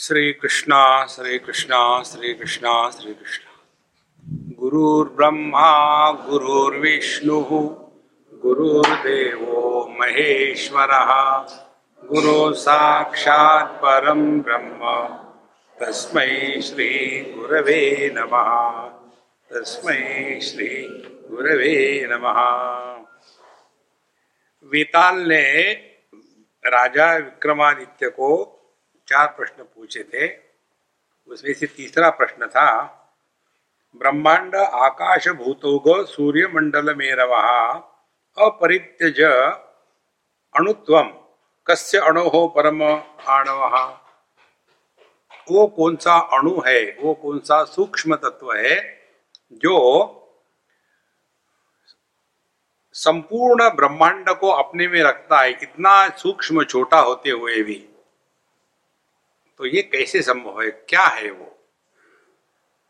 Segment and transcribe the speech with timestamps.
[0.00, 3.64] श्री कृष्णा श्री कृष्णा श्री कृष्णा श्री कृष्णा
[4.58, 7.40] गुरुर्ब्रह्मा, गुरुर्विष्णु,
[8.34, 9.40] गुरुर्देव
[10.00, 10.86] महेश्वर।
[12.04, 15.08] गुरु साक्षात् परम ब्रह्म।
[15.80, 16.20] तस्म
[16.60, 17.64] श्री गुरव
[18.18, 18.30] नम।
[19.50, 19.88] तस्म
[20.40, 20.86] श्री
[21.30, 21.60] गुरव
[22.12, 22.26] नम।
[24.68, 25.72] वेताल ने
[26.66, 28.56] राजा विक्रमादित्य को
[29.10, 30.28] चार प्रश्न पूछे थे,
[31.28, 32.96] उसमें से तीसरा प्रश्न था,
[33.96, 37.42] ब्रह्मांड आकाश भूतोग सूर्य मंडल में रवा
[38.38, 39.20] अपरित्यज
[40.54, 41.02] अणुत्व
[41.66, 42.82] कस्य अणु हो परम
[43.28, 43.64] आणव?
[45.50, 46.96] वो कौन सा अणु है?
[47.00, 48.76] वो कौन सा सूक्ष्म तत्व है
[49.52, 49.76] जो
[52.94, 55.50] संपूर्ण ब्रह्मांड को अपने में रखता है?
[55.50, 57.89] इतना सूक्ष्म छोटा होते हुए भी।
[59.60, 60.70] तो ये कैसे संभव है?
[60.70, 61.68] क्या है वो?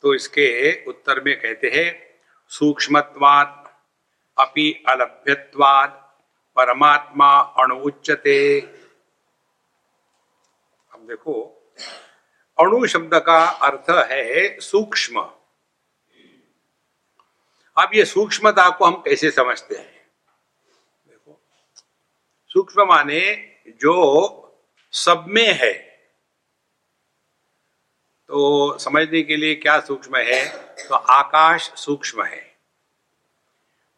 [0.02, 2.18] तो इसके उत्तर में कहते हैं
[2.48, 3.74] सूक्ष्मत्वाद
[4.38, 5.88] अपि अलभ्यवाद
[6.56, 8.60] परमात्मा अणुच्यते
[10.92, 11.62] अब देखो,
[12.60, 15.20] अणु शब्द का अर्थ है सूक्ष्म।
[17.78, 20.10] अब ये सूक्ष्मता को हम कैसे समझते हैं?
[21.08, 21.41] देखो,
[22.48, 23.96] सूक्ष्म माने जो
[24.92, 25.89] सब में है।
[28.30, 30.48] तो समझने के लिए क्या सूक्ष्म है?
[30.88, 32.56] तो आकाश सूक्ष्म है।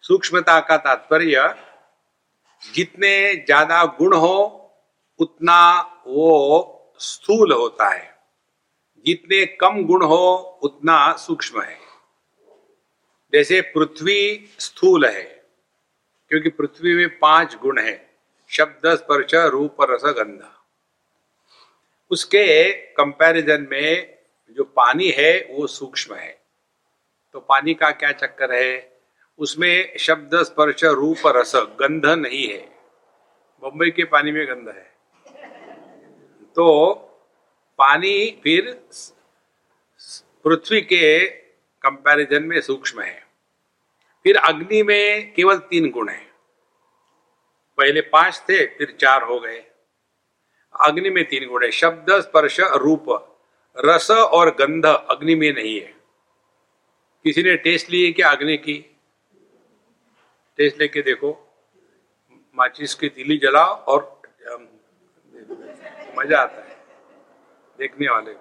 [0.02, 1.54] सूक्ष्मता का तात्पर्य,
[2.74, 4.70] जितने ज़्यादा गुण हो,
[5.18, 8.18] उतना वो स्थूल होता है।
[9.06, 11.78] जितने कम गुण हो, उतना सूक्ष्म है।
[13.32, 15.22] जैसे पृथ्वी स्थूल है,
[16.28, 20.64] क्योंकि पृथ्वी में पाँच गुण है, शब्द, स्पर्श, रूप, रस, गंधा।
[22.10, 24.11] उसके कंपैरिजन में
[24.52, 26.42] जो पानी है, वो सूक्ष्म है।
[27.32, 29.00] तो पानी का क्या चक्कर है?
[29.38, 32.68] उसमें शब्द, स्पर्श, रूप, रस गंध नहीं है।
[33.62, 34.92] मुंबई के पानी में गंध है।
[36.56, 36.94] तो
[37.78, 38.88] पानी फिर
[40.44, 41.26] पृथ्वी के
[41.82, 43.26] कंपैरिजन में सूक्ष्म है।
[44.24, 46.32] फिर अग्नि में केवल तीन गुण है।
[47.78, 49.64] पहले पाँच थे, फिर चार हो गए।
[50.80, 53.28] अग्नि में तीन गुण है। शब्द, स्पर्श, रूप।
[53.76, 55.94] रस और गंध अग्नि में नहीं है।
[57.24, 58.74] किसी ने टेस्ट लिए क्या अग्नि की?
[60.58, 61.30] टेस्ट लेके देखो।
[62.56, 64.00] माचिस की तिली जलाओ और
[66.18, 66.76] मज़ा आता है
[67.78, 68.34] देखने वाले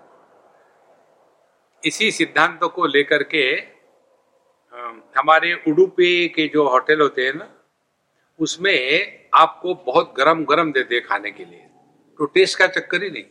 [1.84, 3.44] इसी सिद्धांत को लेकर के
[5.18, 7.48] हमारे उडुपी के जो होटल होते हैं ना,
[8.40, 11.68] उसमें आपको बहुत गरम गरम देते खाने के लिए।
[12.19, 13.24] तो टेस्ट का चक्कर ही नहीं।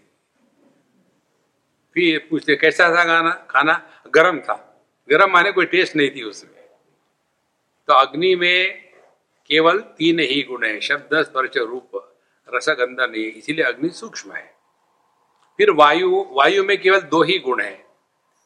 [1.95, 3.31] फिर पूछते, कैसा था खाना?
[3.51, 6.65] खाना गर्म था। गर्म माने कोई टेस्ट नहीं थी उसमें.
[7.87, 8.91] तो अग्नि में
[9.47, 11.91] केवल तीन ही गुण है, शब्द, स्पर्श, रूप
[12.49, 14.55] रसगंध नहीं, इसीलिए अग्नि सूक्ष्म है।
[15.59, 17.85] फिर वायु वायु में केवल दो ही गुण है,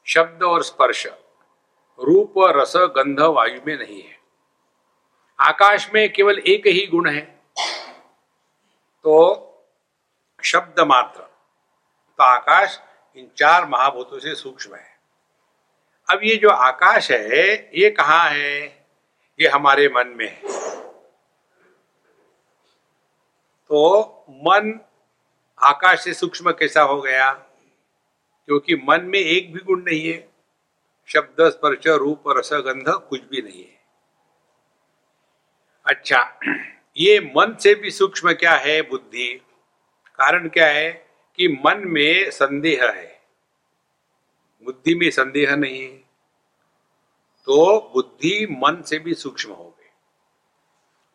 [0.06, 1.06] शब्द और स्पर्श।
[1.98, 4.18] रूप, रस, गंध वायु में नहीं है।
[5.40, 7.20] आकाश में केवल एक ही गुण है।
[9.04, 9.14] तो
[10.44, 11.20] शब्द मात्र।
[12.18, 12.80] तो आकाश
[13.16, 14.98] इन चार महाभूतों से सूक्ष्म है।
[16.10, 18.86] अब ये जो आकाश है, ये कहा है?
[19.40, 20.40] ये हमारे मन में है।
[23.66, 24.80] तो मन
[25.62, 27.32] आकाश से सूक्ष्म कैसा हो गया?
[28.46, 30.28] क्योंकि मन में एक भी गुण नहीं है।
[31.06, 33.80] शब्द, स्पर्श, रूप रसगंध कुछ भी नहीं है।
[35.86, 36.40] अच्छा
[36.96, 38.82] ये मन से भी सूक्ष्म क्या है?
[38.82, 39.34] बुद्धि।
[40.14, 41.03] कारण क्या है?
[41.38, 43.12] कि मन में संदेह है।
[44.64, 46.02] बुद्धि में संदेह नहीं है
[47.48, 49.90] तो बुद्धि मन से भी सूक्ष्म हो गई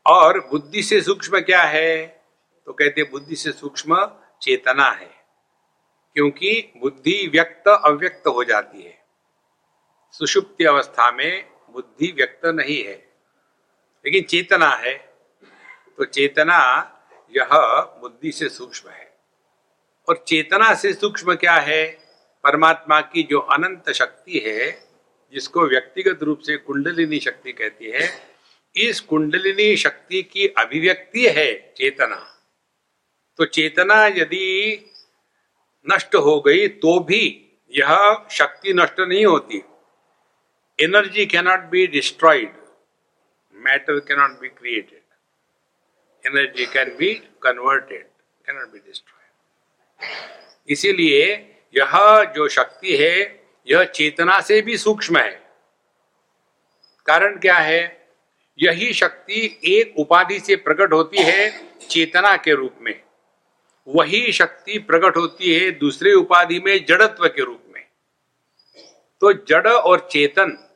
[0.06, 2.06] और बुद्धि से सूक्ष्म क्या है?
[2.68, 4.06] तो कहते बुद्धि से सूक्ष्म
[4.42, 5.12] चेतना है,
[6.16, 8.98] क्योंकि बुद्धि व्यक्त अव्यक्त हो जाती है।
[10.14, 12.96] सुषुप्ति अवस्था में बुद्धि व्यक्त नहीं है,
[14.06, 14.96] लेकिन चेतना है।
[15.98, 16.60] तो चेतना
[17.34, 17.50] यह
[18.02, 19.09] बुद्धि से सूक्ष्म है।
[20.10, 21.86] और चेतना से सूक्ष्म क्या है?
[22.44, 24.70] परमात्मा की जो अनंत शक्ति है,
[25.34, 28.10] जिसको व्यक्तिगत रूप से कुंडलिनी शक्ति कहती है,
[28.76, 32.16] इस कुंडलिनी शक्ति की अभिव्यक्ति है चेतना।
[33.40, 34.86] तो चेतना यदि
[35.86, 37.24] नष्ट हो गई तो भी
[37.74, 39.62] यह शक्ति नष्ट नहीं होती।
[40.80, 42.54] Energy cannot be destroyed
[43.56, 47.14] matter cannot be created energy can be
[47.44, 48.06] converted
[48.46, 49.19] cannot be destroyed
[50.70, 55.42] इसीलिए यह जो शक्ति है, यह चेतना से भी सूक्ष्म है।
[57.06, 58.08] कारण क्या है?
[58.60, 63.02] यही शक्ति एक उपाधि से प्रकट होती है चेतना के रूप में।
[63.88, 67.86] वही शक्ति प्रकट होती है दूसरे उपाधि में जड़त्व के रूप में।
[69.22, 70.70] तो जड़ और चेतन,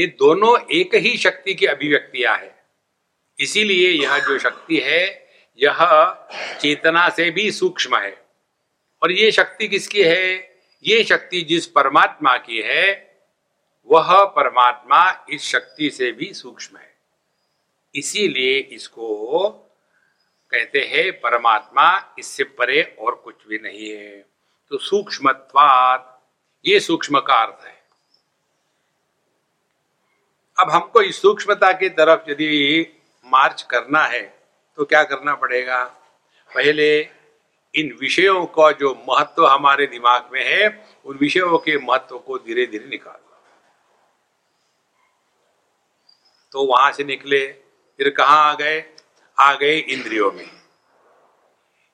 [0.00, 2.54] ये दोनों एक ही शक्ति की अभिव्यक्तियाँ हैं।
[3.40, 5.28] इसीलिए यह जो शक्ति है,
[5.62, 5.76] यह
[6.60, 8.27] चेतना से भी सूक्ष्म है।
[9.02, 10.34] और ये शक्ति किसकी है?
[10.84, 13.16] ये शक्ति जिस परमात्मा की है,
[13.90, 16.96] वह परमात्मा इस शक्ति से भी सूक्ष्म है।
[17.94, 19.48] इसीलिए इसको
[20.50, 24.24] कहते हैं परमात्मा, इससे परे और कुछ भी नहीं है।
[24.70, 26.14] तो सूक्ष्मत्वात,
[26.66, 27.82] ये सूक्ष्म का अर्थ है।
[30.60, 32.86] अब हमको इस सूक्ष्मता की तरफ़ यदि
[33.24, 34.22] मार्च करना है
[34.78, 35.84] तो क्या करना पड़ेगा?
[36.50, 37.17] पहले
[37.74, 42.66] इन विषयों का जो महत्व हमारे दिमाग में है, उन विषयों के महत्व को धीरे
[42.66, 43.18] धीरे निकाल।
[46.52, 47.46] तो वहाँ से निकले,
[47.98, 48.84] फिर कहा आ गए?
[49.40, 50.50] आ गए इंद्रियों में।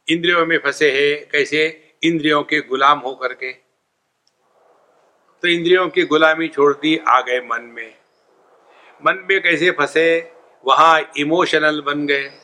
[0.09, 1.93] इंद्रियों में फंसे है, कैसे?
[2.03, 3.53] इंद्रियों के गुलाम हो करके
[5.43, 7.95] तो इंद्रियों की गुलामी छोड़ दी, आ गए मन में।
[9.07, 10.33] मन में कैसे फंसे?
[10.67, 12.44] वहाँ इमोशनल बन गए।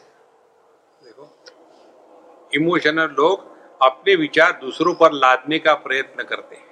[2.54, 3.48] इमोशनल लोग
[3.82, 6.68] अपने विचार दूसरों पर लादने का प्रयत्न करते हैं।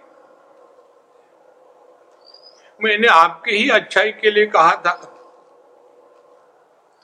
[2.81, 4.95] मैंने आपके ही अच्छाई के लिए कहा था।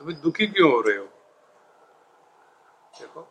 [0.00, 1.04] तुम्हें दुखी क्यों हो रहे हो?
[3.00, 3.28] देखो,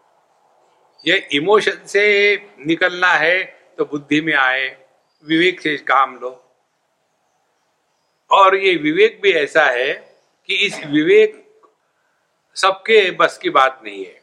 [1.06, 3.44] ये इमोशन से निकलना है
[3.78, 4.68] तो बुद्धि में आए,
[5.26, 6.40] विवेक से काम लो।
[8.32, 9.94] और ये विवेक भी ऐसा है
[10.50, 11.40] कि इस विवेक
[12.58, 14.23] सबके बस की बात नहीं है।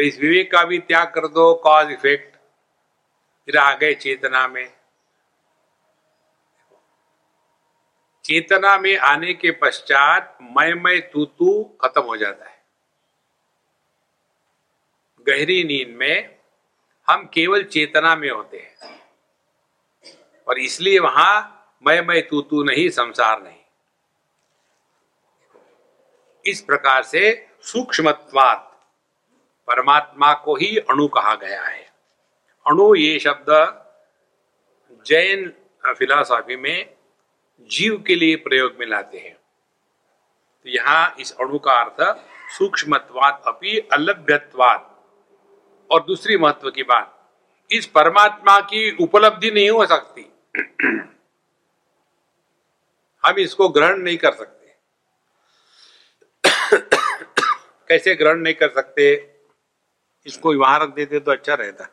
[0.00, 2.36] तो इस विवेक का भी त्याग कर दो कॉज इफ़ेक्ट
[3.46, 4.72] फिर आ गए चेतना में।
[8.24, 12.62] चेतना में आने के पश्चात मैं मैं तू तू खत्म हो जाता है।
[15.26, 16.38] गहरी नींद में
[17.08, 19.02] हम केवल चेतना में होते हैं।
[20.48, 21.34] और इसलिए वहाँ
[21.86, 23.60] मैं मैं तू तू नहीं, संसार नहीं।
[26.44, 28.66] इस प्रकार से सूक्ष्मत्वात
[29.70, 31.92] परमात्मा को ही अणु कहा गया है।
[32.66, 33.80] अणु ये शब्द
[35.06, 35.52] जैन
[35.86, 36.94] फिलॉसॉफी में
[37.60, 39.34] जीव के लिए प्रयोग में लाते हैं।
[40.64, 42.18] तो यहाँ इस अणु का अर्थ
[42.52, 44.86] सूक्ष्मत्वात अपनी अलभ्यत्वात।
[45.90, 47.30] और दूसरी महत्व की बात,
[47.70, 50.32] इस परमात्मा की उपलब्धि नहीं हो सकती।
[53.26, 54.74] हम इसको ग्रहण नहीं कर सकते।
[57.88, 59.29] कैसे ग्रहण नहीं कर सकते?
[60.30, 61.88] इसको वहाँ रख देते तो अच्छा रहता।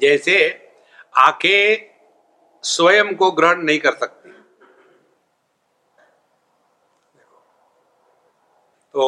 [0.00, 0.36] जैसे
[1.18, 1.90] आँखें
[2.64, 4.30] स्वयं को ग्रहण नहीं कर सकती।
[8.94, 9.06] तो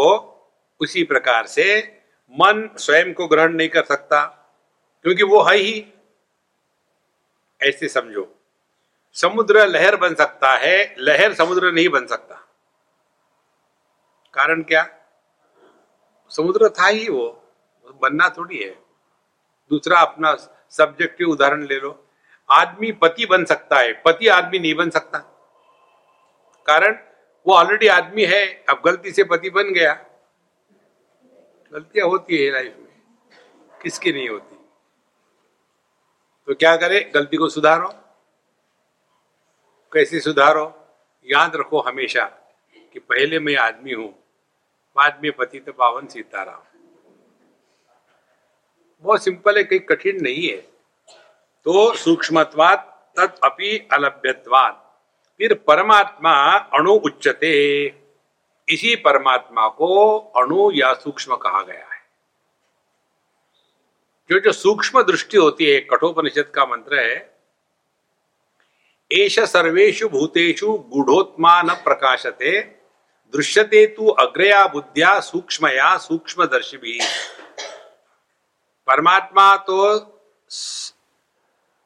[0.80, 1.64] उसी प्रकार से
[2.34, 4.24] मन स्वयं को ग्रहण नहीं कर सकता,
[5.04, 5.74] क्योंकि वो है ही।
[7.60, 8.22] ऐसे समझो।
[9.12, 12.34] समुद्र लहर बन सकता है, लहर समुद्र नहीं बन सकता।
[14.34, 14.88] कारण क्या?
[16.28, 17.54] समुद्र था ही वो,
[18.02, 18.70] बनना थोड़ी है।
[19.70, 20.34] दूसरा अपना
[20.70, 22.08] सब्जेक्टिव उदाहरण ले लो।
[22.50, 25.18] आदमी पति बन सकता है, पति आदमी नहीं बन सकता।
[26.66, 26.98] कारण,
[27.46, 29.92] वो ऑलरेडी आदमी है, अब गलती से पति बन गया।
[31.72, 33.02] गलतियाँ होती है लाइफ में,
[33.82, 34.56] किसकी नहीं होती?
[36.46, 37.00] तो क्या करे?
[37.14, 37.94] गलती को सुधारो।
[39.92, 40.64] कैसे सुधारो?
[41.26, 42.24] याद रखो हमेशा
[42.92, 44.08] कि पहले मैं आदमी हूँ,
[44.96, 46.62] बाद में पति तो पावन सीताराम।
[49.04, 50.56] बहुत सिंपल है, कहीं कठिन नहीं है।
[51.66, 53.88] तो सूक्ष्मत्वात तत् अपि
[55.38, 56.32] फिर परमात्मा
[56.74, 57.86] अणु उच्चते
[58.68, 62.00] इसी परमात्मा को अणु या सूक्ष्म कहा गया है।
[64.30, 67.31] जो जो सूक्ष्म दृष्टि होती है, कठोपनिषद का मंत्र है
[69.12, 70.72] एश सर्वेशु भूतेषु
[71.62, 72.60] न प्रकाशते।
[73.34, 76.98] दृश्यते तु अग्रया बुद्धिया सूक्ष्मया सूक्ष्मदर्शी भी
[78.88, 79.98] परमात्मा तो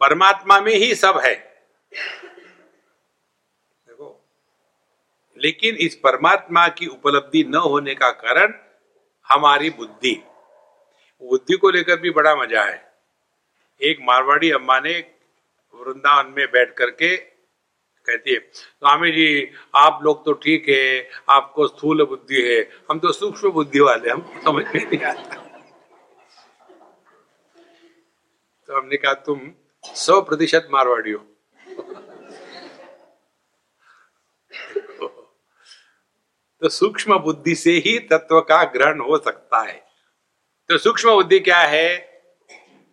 [0.01, 1.35] परमात्मा में ही सब है।
[3.87, 4.09] देखो,
[5.37, 8.55] लेकिन इस परमात्मा की उपलब्धि न होने का कारण
[9.27, 10.15] हमारी बुद्धि।
[11.23, 12.79] बुद्धि को लेकर भी बड़ा मज़ा है।
[13.81, 14.93] एक मारवाड़ी अम्मा ने
[15.81, 17.17] वृंदावन में बैठ करके
[18.07, 23.13] कहती है, स्वामी जी, आप लोग तो ठीक है, आपको स्थूल बुद्धि है, हम तो
[23.13, 25.35] सूक्ष्म बुद्धि वाले, हम समझ में नहीं आता।
[28.69, 29.51] तो हमने कहा, तुम
[29.85, 31.27] सौ प्रतिशत मारवाड़ी हो।
[36.63, 39.85] तो सूक्ष्म बुद्धि से ही तत्व का ग्रहण हो सकता है।
[40.69, 41.89] तो सूक्ष्म बुद्धि क्या है?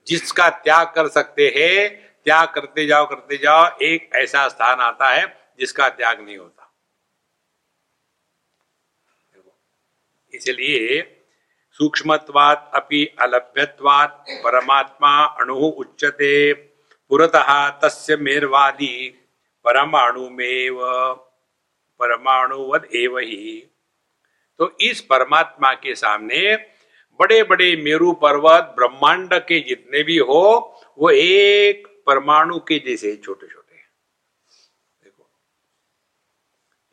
[0.07, 5.25] जिसका त्याग कर सकते हैं त्याग करते जाओ करते जाओ, एक ऐसा स्थान आता है
[5.59, 6.69] जिसका त्याग नहीं होता।
[10.33, 11.01] इसलिए
[11.79, 16.53] सूक्ष्मत्वात अपि अलभ्यत्वात परमात्मा अणु उच्चते
[17.11, 18.95] पुरतः तस्य मेरवादी
[19.65, 20.69] परमाणु में
[21.99, 23.69] परमाणुवद एव ही।
[24.59, 26.55] तो इस परमात्मा के सामने
[27.19, 33.17] बड़े बड़े मेरु पर्वत ब्रह्मांड के जितने भी हो, वो एक परमाणु के जैसे ही
[33.17, 33.89] छोटे छोटे हैं।
[35.03, 35.29] देखो।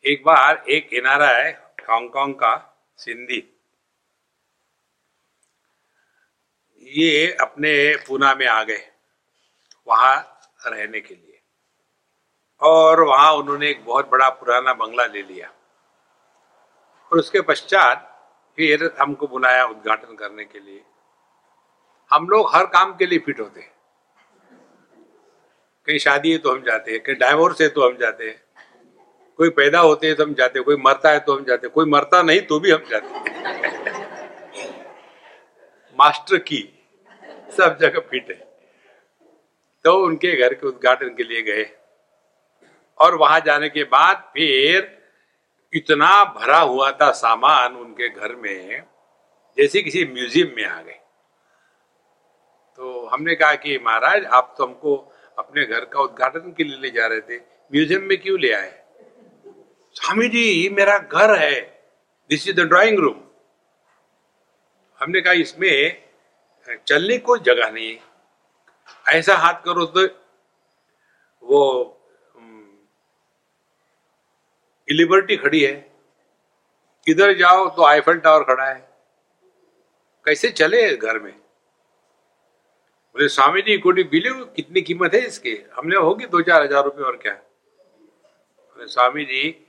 [0.04, 1.52] एक बार एक किनारा है
[1.90, 3.56] हांगकांग का सिंधी।
[6.82, 8.90] ये अपने पूना में आ गए,
[9.86, 11.42] वहाँ रहने के लिए।
[12.60, 15.48] और वहाँ उन्होंने एक बहुत बड़ा पुराना बंगला ले लिया।
[17.12, 18.06] और उसके पश्चात
[18.56, 20.84] फिर हमको बुलाया उद्घाटन करने के लिए।
[22.10, 23.79] हम लोग हर काम के लिए फिट होते हैं।
[25.90, 28.42] कहीं शादी है तो हम जाते हैं, कहीं डाइवोर्स है तो हम जाते हैं।
[29.38, 31.72] कोई पैदा होते हैं तो हम जाते हैं, कोई मरता है तो हम जाते हैं,
[31.74, 33.18] कोई मरता नहीं तो भी हम जाते हैं।
[35.98, 36.62] मास्टर की
[37.56, 38.36] सब जगह फिट है।
[39.84, 41.66] तो उनके घर के उद्घाटन के लिए गए।
[42.98, 44.96] और वहाँ जाने के बाद फिर
[45.72, 48.82] इतना भरा हुआ था सामान उनके घर में,
[49.58, 50.98] जैसे किसी म्यूज़ियम में आ गए।
[52.78, 55.09] तो हमने कहा कि महाराज, आप तो हमको
[55.40, 57.38] अपने घर का उद्घाटन के लिए ले जा रहे थे।
[57.70, 58.70] म्यूज़ियम में क्यों ले आए?
[59.96, 61.60] स्वामी जी ये मेरा घर है।
[62.30, 63.20] This is the drawing room
[65.00, 66.02] हमने कहा, इसमें
[66.86, 67.96] चलने को जगह नहीं।
[69.08, 70.06] ऐसा हाथ करो तो
[71.42, 71.62] वो
[74.88, 75.74] लिबर्टी खड़ी है।
[77.06, 78.78] इधर जाओ तो आईफल टावर खड़ा है।
[80.26, 81.39] कैसे चले घर में?
[83.16, 85.56] बोले, स्वामी जी, कोटी बिलीव कितनी कीमत है इसकी?
[85.74, 87.32] हमने होगी दो चार हज़ार रुपये और क्या?
[87.32, 89.66] बोले, स्वामी जी,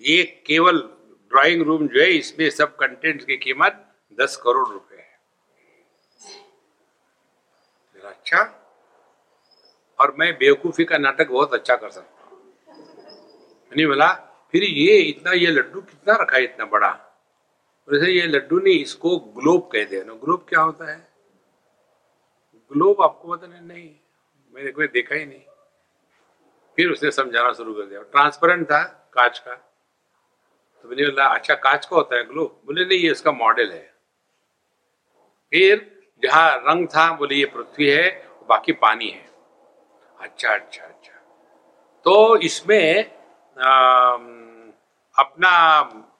[0.00, 0.78] ये केवल
[1.32, 3.86] ड्राइंग रूम जो है, इसमें सब कंटेंट की कीमत
[4.18, 5.08] दस करोड़ रुपए है।
[8.04, 8.56] अच्छा?
[9.98, 12.38] और मैं बेवकूफ़ी का नाटक बहुत अच्छा कर सकता हूँ।
[13.72, 14.12] नहीं बोला,
[14.52, 16.88] फिर ये इतना, ये लड्डू कितना रखा है इतना बड़ा?
[17.88, 21.09] वैसे ये लड्डू नहीं, इसको ग्लोब कहते हैं। ग्लोब क्या होता है?
[22.70, 23.90] ग्लोब आपको पता नहीं नहीं
[24.54, 25.40] मैंने कोई देखा ही नहीं।
[26.78, 28.82] फिर उसने समझाना शुरू कर दिया। ट्रांसपेरेंट था
[29.14, 33.32] कांच का। तो मैंने बोला अच्छा कांच का होता है ग्लोब बोले नहीं ये इसका
[33.32, 33.82] मॉडल है।
[35.52, 35.86] फिर
[36.22, 38.08] जहाँ रंग था बोले ये पृथ्वी है
[38.48, 39.28] बाकी पानी है।
[40.18, 41.12] अच्छा अच्छा अच्छा।
[42.06, 43.18] तो इसमें
[43.56, 44.14] आ,
[45.14, 45.52] अपना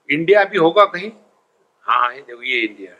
[0.09, 1.11] इंडिया भी होगा कहीं?
[1.85, 2.95] हाँ है देखो ये इंडिया।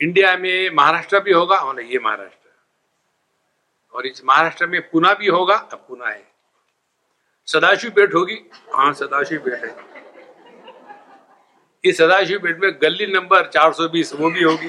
[0.00, 2.44] इंडिया में महाराष्ट्र भी होगा हाँ ये महाराष्ट्र
[3.94, 6.22] और इस महाराष्ट्र में पुना भी होगा, अब पुना है।
[7.48, 8.34] सदाशिव पेट होगी
[8.74, 9.74] हाँ सदाशिव पेट है।
[11.84, 14.68] इस सदाशिव पेट में गली नंबर 420 वो भी होगी।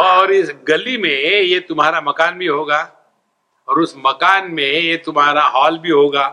[0.00, 2.80] और इस गली में ये तुम्हारा मकान भी होगा,
[3.68, 6.26] और उस मकान में ये तुम्हारा हॉल भी होगा,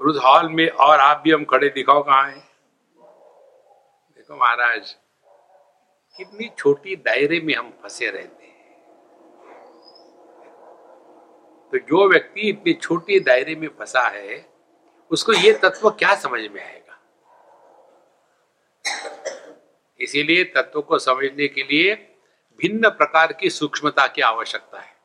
[0.00, 2.38] और उस हॉल में और आप भी हम खड़े, दिखाओ कहा है।
[4.16, 4.96] देखो महाराज
[6.18, 8.48] कितनी छोटी दायरे में हम फंसे रहते हैं।
[11.72, 14.46] तो जो व्यक्ति इतनी छोटी दायरे में फंसा है,
[15.10, 16.98] उसको ये तत्व क्या समझ में आएगा?
[20.00, 21.94] इसीलिए तत्व को समझने के लिए
[22.58, 24.96] भिन्न प्रकार की सूक्ष्मता की आवश्यकता है।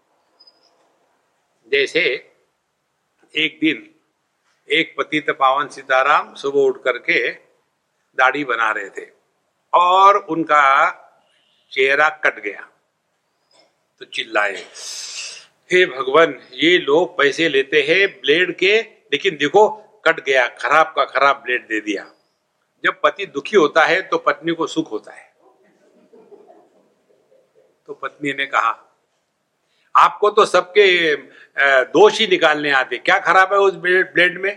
[1.71, 2.01] जैसे
[3.35, 3.89] एक दिन
[4.69, 7.29] एक पतित पावन सीताराम सुबह उठ करके
[8.17, 9.09] दाढ़ी बना रहे थे
[9.73, 10.99] और उनका
[11.73, 12.69] चेहरा कट गया।
[14.01, 14.55] तो चिल्लाए,
[15.69, 18.79] हे भगवान, ये लोग पैसे लेते हैं ब्लेड के,
[19.13, 19.67] लेकिन देखो,
[20.05, 22.05] कट गया, खराब का खराब ब्लेड दे दिया।
[22.83, 25.31] जब पति दुखी होता है तो पत्नी को सुख होता है।
[27.87, 28.71] तो पत्नी ने कहा,
[29.95, 31.15] आपको तो सबके
[31.87, 34.55] दोष ही निकालने आते, क्या खराब है उस ब्लेड में?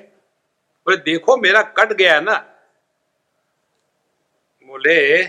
[0.87, 2.35] बोले देखो, मेरा कट गया ना।
[4.69, 5.23] बोले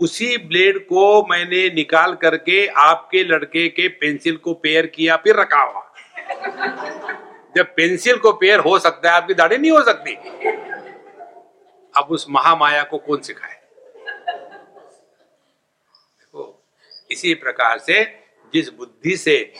[0.00, 5.62] उसी ब्लेड को मैंने निकाल करके आपके लड़के के पेंसिल को पेयर किया, फिर रखा
[5.62, 5.92] हुआ।
[7.56, 10.14] जब पेंसिल को पेयर हो सकता है, आपकी दाढ़ी नहीं हो सकती।
[11.96, 13.62] अब उस महामाया को कौन सिखाए?
[16.18, 16.64] देखो,
[17.10, 18.04] इसी प्रकार से
[18.54, 19.54] जिस बुद्धि से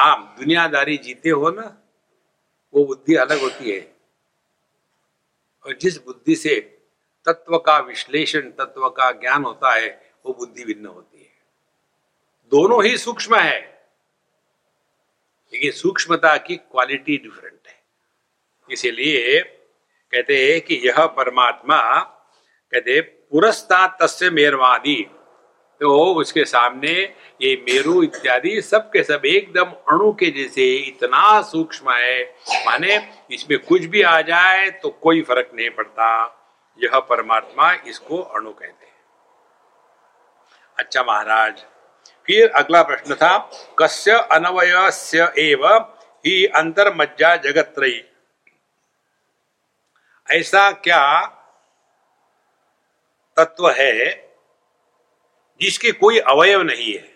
[0.00, 1.82] आप दुनियादारी जीते हो ना,
[2.74, 3.92] वो बुद्धि अलग होती है।
[5.66, 6.79] और जिस बुद्धि से
[7.30, 11.28] तत्व का विश्लेषण, तत्व का ज्ञान होता है, वो बुद्धि भिन्न होती है।
[12.52, 13.58] दोनों ही सूक्ष्म है,
[15.52, 17.78] लेकिन सूक्ष्मता की क्वालिटी डिफरेंट है।
[18.70, 19.40] इसीलिए
[20.12, 21.80] कहते हैं कि यह परमात्मा,
[22.72, 25.10] कहते पुरस्ता तस्य मेरवादी।
[25.80, 26.92] तो उसके सामने
[27.42, 32.22] ये मेरु इत्यादि सब के सब एकदम अणु के जैसे इतना सूक्ष्म है।
[32.66, 32.96] माने
[33.30, 36.39] इसमें कुछ भी आ जाए तो कोई फ़र्क नहीं पड़ता।
[36.82, 38.98] यह परमात्मा इसको अणु कहते हैं।
[40.78, 41.64] अच्छा महाराज,
[42.26, 43.38] फिर अगला प्रश्न था,
[43.78, 44.90] कस्य अनवय
[45.38, 45.66] एव
[46.26, 48.02] ही अंतर्मज्जा जगत रही
[50.28, 51.04] ऐसा क्या
[53.36, 53.94] तत्व है
[55.60, 57.08] जिसके कोई अवयव नहीं है?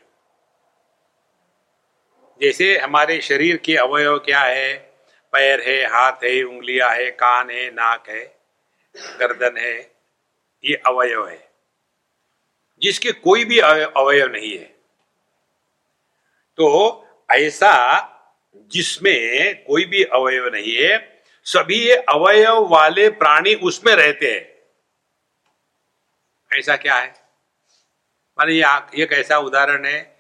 [2.41, 4.75] जैसे हमारे शरीर के अवयव क्या है?
[5.33, 8.44] पैर है, हाथ है, उंगलियाँ है, कान है, नाक है।
[8.97, 9.81] गर्दन है,
[10.65, 11.51] ये अवयव है।
[12.83, 14.65] जिसके कोई भी अवयव नहीं है।
[16.57, 18.11] तो ऐसा
[18.57, 24.55] जिसमें कोई भी अवयव नहीं है, सभी अवयव वाले प्राणी उसमें रहते हैं।
[26.59, 27.15] ऐसा क्या है?
[28.39, 28.53] माने
[29.01, 30.17] ये कैसा उदाहरण है।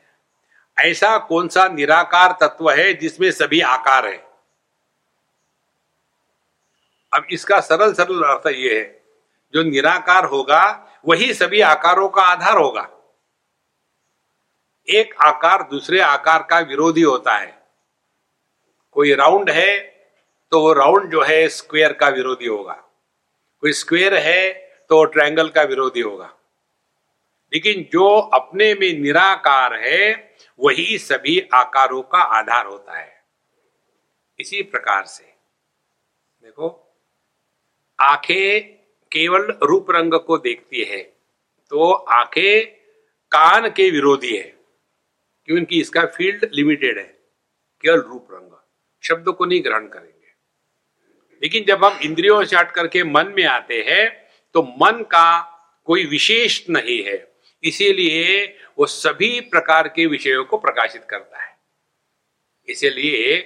[0.78, 4.33] ऐसा कौन सा निराकार तत्व है जिसमें सभी आकार है?
[7.14, 9.02] अब इसका सरल सरल अर्थ ये है,
[9.54, 12.90] जो निराकार होगा, वही सभी आकारों का आधार होगा।
[14.88, 17.66] एक आकार दूसरे आकार का विरोधी होता है।
[18.92, 19.80] कोई राउंड है
[20.50, 22.74] तो वो राउंड जो है, स्क्वायर का विरोधी होगा।
[23.60, 24.52] कोई स्क्वायर है
[24.88, 26.34] तो ट्रायंगल का विरोधी होगा।
[27.52, 33.24] लेकिन जो अपने में निराकार है, वही सभी आकारों का आधार होता है।
[34.38, 35.24] इसी प्रकार से।
[36.42, 36.80] देखो
[37.98, 38.62] आँखें
[39.12, 41.02] केवल रूप रंग को देखती है
[41.72, 42.66] तो आँखें
[43.32, 44.52] कान के विरोधी है
[45.48, 47.04] क्योंकि इसका फ़ील्ड लिमिटेड है,
[47.84, 48.50] केवल रूप रंग,
[49.02, 50.12] शब्द को नहीं ग्रहण करेंगे।
[51.42, 54.06] लेकिन जब हम इंद्रियों से हट करके मन में आते हैं
[54.54, 55.40] तो मन का
[55.88, 57.16] कोई विशेष नहीं है,
[57.64, 58.44] इसीलिए
[58.78, 61.52] वो सभी प्रकार के विषयों को प्रकाशित करता है।
[62.68, 63.40] इसीलिए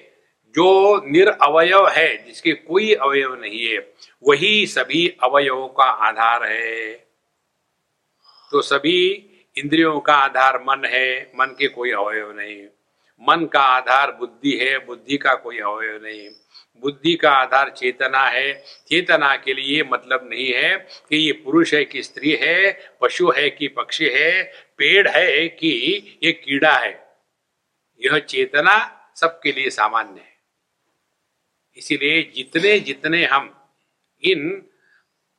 [0.57, 3.79] जो निरअवयव है, जिसके कोई अवयव नहीं है,
[4.27, 6.93] वही सभी अवयवों का आधार है।
[8.51, 9.25] तो सभी
[9.59, 12.67] इंद्रियों का आधार मन है, मन के कोई अवयव नहीं
[13.21, 16.29] मन का आधार बुद्धि है, बुद्धि का कोई अवयव नहीं
[16.83, 20.77] बुद्धि का आधार चेतना है, चेतना के लिए मतलब नहीं है
[21.09, 24.43] कि ये पुरुष है कि स्त्री है, पशु है कि पक्षी है,
[24.79, 25.71] पेड़ है कि
[26.25, 27.09] ये कीड़ा है।
[28.05, 28.77] यह चेतना
[29.17, 30.28] सबके लिए सामान्य है।
[31.77, 33.71] इसीलिए जितने जितने हम
[34.23, 34.71] इन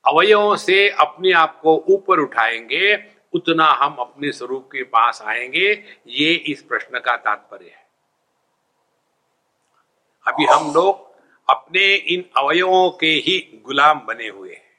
[0.08, 6.34] अवयवों से अपने आप को ऊपर उठाएँगे, उतना हम अपने स्वरूप के पास आएँगे। ये
[6.34, 7.90] इस प्रश्न का तात्पर्य है।
[10.28, 11.10] अभी हम लोग
[11.50, 14.70] अपने इन अवयवों के ही गुलाम बने हुए हैं।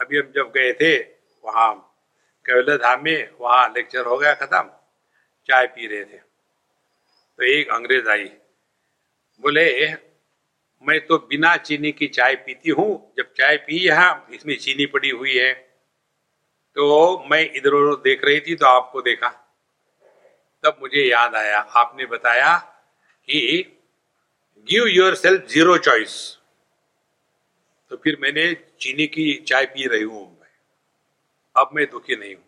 [0.00, 0.98] अभी हम जब गए थे,
[1.44, 1.90] वहाँ
[2.46, 4.62] कैवल धाम में, वहाँ लेक्चर हो गया खत्म,
[5.46, 6.18] चाय पी रहे थे।
[7.38, 8.30] तो एक अंग्रेज़ आई।
[9.42, 9.86] बोले,
[10.84, 15.10] मैं तो बिना चीनी की चाय पीती हूँ, जब चाय पी यहाँ, इसमें चीनी पड़ी
[15.10, 15.52] हुई है।
[16.76, 19.28] तो मैं इधर उधर देख रही थी तो आपको देखा।
[20.64, 22.56] तब मुझे याद आया, आपने बताया
[23.28, 23.62] कि
[24.68, 26.14] give yourself zero choice
[27.90, 30.24] तो फिर मैंने चीनी की चाय पी रही हूँ
[31.54, 32.42] अब मैं दुखी नहीं हूँ।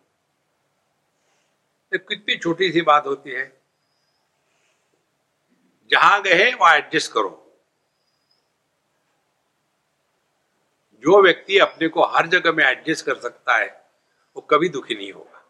[1.91, 3.45] कितनी छोटी सी बात होती है।
[5.91, 7.43] जहाँ गए वहाँ एडजस्ट करो।
[11.03, 13.85] जो व्यक्ति अपने को हर जगह में एडजस्ट कर सकता है,
[14.35, 15.45] वो कभी दुखी नहीं होगा।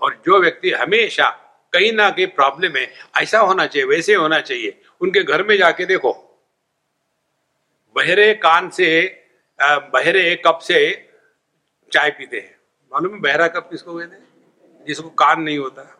[0.00, 1.28] और जो व्यक्ति हमेशा
[1.72, 5.84] कहीं ना कहीं प्रॉब्लम है ऐसा होना चाहिए, वैसे होना चाहिए, उनके घर में जाके
[5.84, 6.12] देखो।
[7.96, 9.16] बहरे कान से
[9.62, 11.10] बहरे कप से
[11.92, 12.60] चाय पीते हैं।
[12.92, 14.84] मालूम है बहरा कप किसको कहते हैं?
[14.86, 15.99] जिसको कान नहीं होता।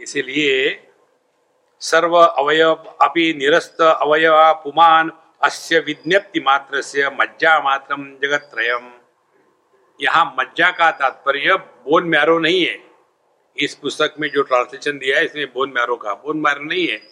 [0.00, 0.88] इसीलिए
[1.80, 8.92] सर्व अवयव अपि निरस्त अवयव पुमान अस्य विज्ञप्ति मात्र से मज्जा मात्रम जगत त्रयम
[10.00, 12.78] यहाँ मज्जा का तात्पर्य बोन मैरो नहीं है।
[13.58, 17.02] इस पुस्तक में जो ट्रांसलेशन दिया है, इसमें बोन मैरो का, बोन मैरो नहीं है।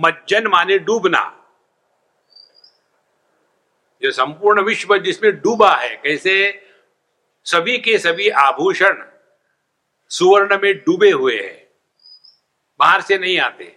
[0.00, 1.40] मज्जन माने डूबना।
[4.02, 6.66] जो संपूर्ण विश्व जिसमें डूबा है, कैसे
[7.44, 9.04] सभी के सभी आभूषण
[10.08, 11.63] सुवर्ण में डूबे हुए हैं।
[12.78, 13.76] बाहर से नहीं आते।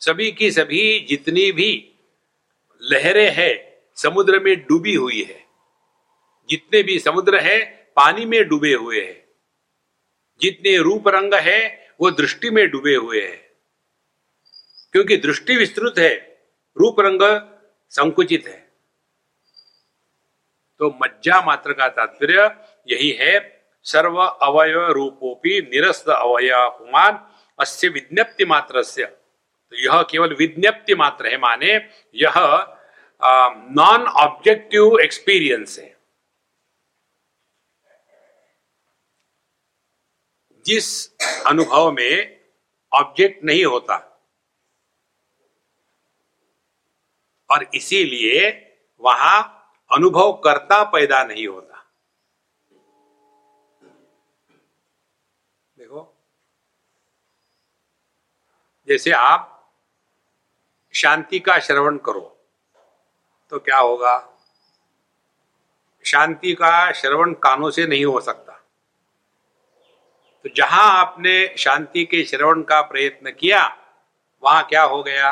[0.00, 1.94] सभी की सभी जितनी भी
[2.82, 5.44] लहरें हैं, समुद्र में डूबी हुई है।
[6.48, 7.64] जितने भी समुद्र है,
[7.96, 9.24] पानी में डूबे हुए हैं।
[10.40, 13.50] जितने रूप रंग है, वो दृष्टि में डूबे हुए हैं।
[14.92, 16.42] क्योंकि दृष्टि विस्तृत है
[16.78, 17.40] रूप रंग
[17.90, 18.72] संकुचित है।
[20.78, 22.56] तो मज्जा मात्र का तात्पर्य
[22.88, 28.82] यही है, सर्व अवयव रूपोपी निरस्त अवयवान अस्य विज्ञप्ति मात्र
[29.72, 31.74] तो यह केवल विज्ञप्ति मात्र है माने
[32.14, 32.34] यह
[33.72, 35.94] नॉन ऑब्जेक्टिव एक्सपीरियंस है।
[40.66, 40.88] जिस
[41.46, 42.40] अनुभव में
[42.92, 43.96] ऑब्जेक्ट नहीं होता,
[47.50, 48.50] और इसीलिए
[49.00, 49.40] वहाँ
[49.90, 51.85] अनुभव करता पैदा नहीं होता।
[58.88, 59.52] जैसे आप
[60.94, 62.32] शांति का श्रवण करो
[63.50, 64.28] तो क्या होगा?
[66.04, 68.52] शांति का श्रवण कानों से नहीं हो सकता।
[70.42, 73.76] तो जहाँ आपने शांति के श्रवण का प्रयत्न किया,
[74.42, 75.30] वहाँ क्या हो गया?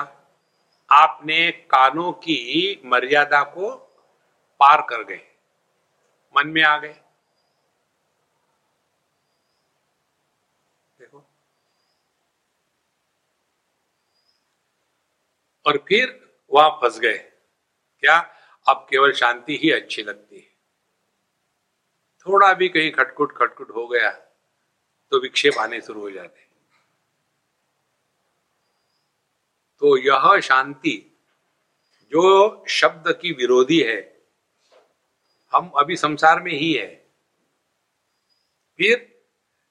[0.90, 3.70] आपने कानों की मर्यादा को
[4.60, 5.20] पार कर गए।
[6.36, 7.00] मन में आ गए।
[15.66, 17.18] और फिर वहाँ फंस गए।
[18.02, 18.18] क्या?
[18.66, 20.52] अब केवल शांति ही अच्छी लगती है।
[22.26, 24.10] थोड़ा भी कहीं खटकुट खटकुट हो गया
[25.12, 26.42] तो विक्षेप आने शुरू हो जाते
[29.82, 30.96] तो यह शांति,
[32.12, 33.98] जो शब्द की विरोधी है,
[35.52, 36.86] हम अभी संसार में ही है।
[38.78, 39.22] फिर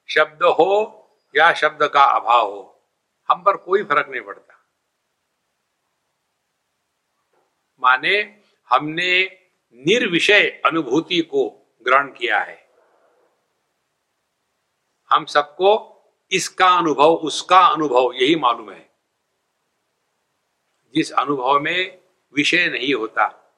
[0.10, 0.76] शब्द हो
[1.36, 2.84] या शब्द का अभाव हो,
[3.30, 4.53] हम पर कोई फ़र्क नहीं पड़ता।
[7.84, 9.40] माने हमने
[9.74, 12.70] निर्विषय अनुभूति को ग्रहण किया है।
[15.10, 15.90] हम सबको
[16.32, 18.90] इसका अनुभव, उसका अनुभव यही मालूम है।
[20.96, 22.00] जिस अनुभव में
[22.36, 23.56] विषय नहीं होता,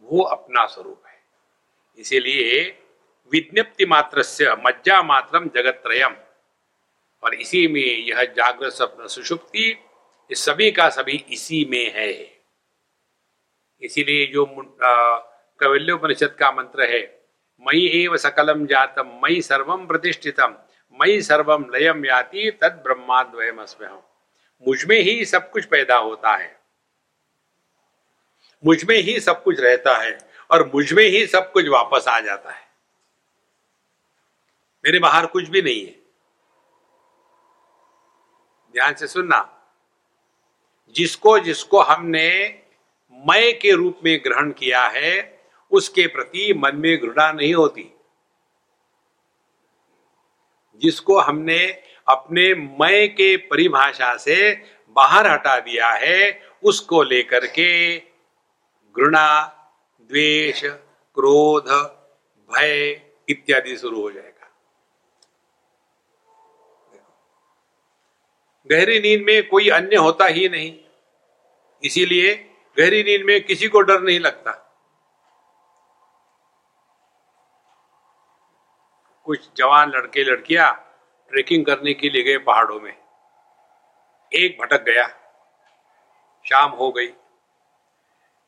[0.00, 1.22] वो अपना स्वरूप है।
[1.98, 2.82] इसीलिए
[3.32, 6.16] विज्ञप्ति मात्र से मज्जा जगत त्रयम
[7.24, 9.78] और इसी में यह जागृत स्वप्न सुषुप्ति
[10.32, 12.35] सभी का सभी इसी में है।
[13.80, 14.46] इसीलिए जो
[15.60, 17.28] कवल्योपनिषद का मंत्र है
[17.60, 20.54] मई एव सकलम जातम मई सर्वम प्रतिष्ठितम
[21.00, 24.02] मई सर्वम लयम याति, तद ब्रह्माद्वयम हम
[24.68, 26.60] मुझमें ही सब कुछ पैदा होता है।
[28.64, 30.18] मुझमें ही सब कुछ रहता है
[30.50, 32.66] और मुझमें ही सब कुछ वापस आ जाता है।
[34.84, 35.94] मेरे बाहर कुछ भी नहीं है।
[38.72, 39.52] ध्यान से सुनना।
[40.88, 42.28] जिसको जिसको हमने
[43.16, 47.92] मय के रूप में ग्रहण किया है, उसके प्रति मन में घृणा नहीं होती।
[50.76, 57.98] जिसको हमने अपने मय के परिभाषा से बाहर हटा दिया है, उसको लेकर के
[58.96, 59.46] घृणा,
[60.00, 60.64] द्वेष,
[61.14, 61.68] क्रोध,
[62.52, 64.50] भय इत्यादि शुरू हो जाएगा।
[68.70, 70.78] गहरी नींद में कोई अन्य होता ही नहीं।
[71.84, 74.62] इसीलिए गहरी नींद में किसी को डर नहीं लगता।
[79.24, 80.74] कुछ जवान लड़के लड़कियाँ
[81.30, 82.96] ट्रेकिंग करने के लिए गए पहाड़ों में।
[84.32, 85.08] एक भटक गया।
[86.44, 87.06] शाम हो गई।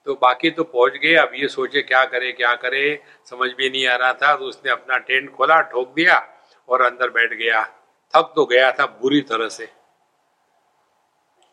[0.05, 3.87] तो बाकी तो पहुँच गए। अब ये सोचे क्या करे क्या करे, समझ भी नहीं
[3.87, 6.39] आ रहा था। तो उसने अपना टेंट खोला, ठोक दिया
[6.69, 7.65] और अंदर बैठ गया।
[8.17, 9.73] थक तो गया था बुरी तरह से।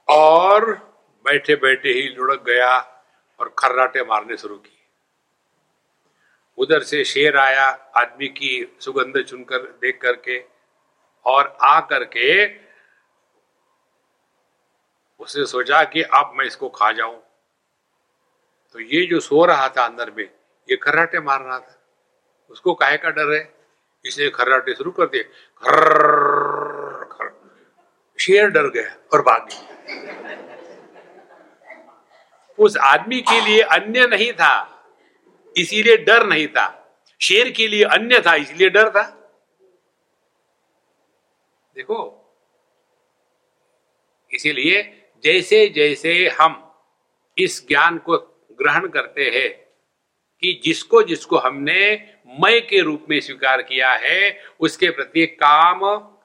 [0.09, 0.94] और
[1.25, 2.77] बैठे बैठे ही लुढ़क गया
[3.39, 4.71] और खर्राटे मारने शुरू किए।
[6.57, 7.65] उधर से शेर आया,
[7.97, 10.43] आदमी की सुगंध चुनकर देख करके
[11.25, 12.45] और आ करके
[15.19, 17.21] उसने सोचा कि अब मैं इसको खा जाऊँ।
[18.73, 20.23] तो ये जो सो रहा था अंदर में,
[20.69, 21.81] ये खर्राटे मार रहा था।
[22.49, 23.53] उसको काहे का डर है?
[24.05, 25.23] इसने खर्राटे शुरू कर दिए।
[28.19, 30.44] शेर डर गया और भाग गया।
[32.57, 34.53] उस आदमी के लिए अन्य नहीं था,
[35.55, 36.67] इसीलिए डर नहीं था।
[37.21, 39.03] शेर के लिए अन्य था, इसलिए डर था।
[41.75, 41.99] देखो,
[44.31, 44.81] इसीलिए
[45.23, 46.61] जैसे जैसे हम
[47.37, 48.17] इस ज्ञान को
[48.59, 49.49] ग्रहण करते हैं
[50.43, 51.79] कि जिसको जिसको हमने
[52.41, 55.79] मय के रूप में स्वीकार किया है, उसके प्रति काम,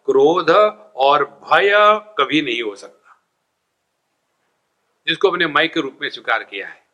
[0.07, 0.51] क्रोध
[0.97, 1.71] और भय
[2.19, 3.00] कभी नहीं हो सकता।
[5.07, 6.87] जिसको हमने मय के रूप में स्वीकार किया है।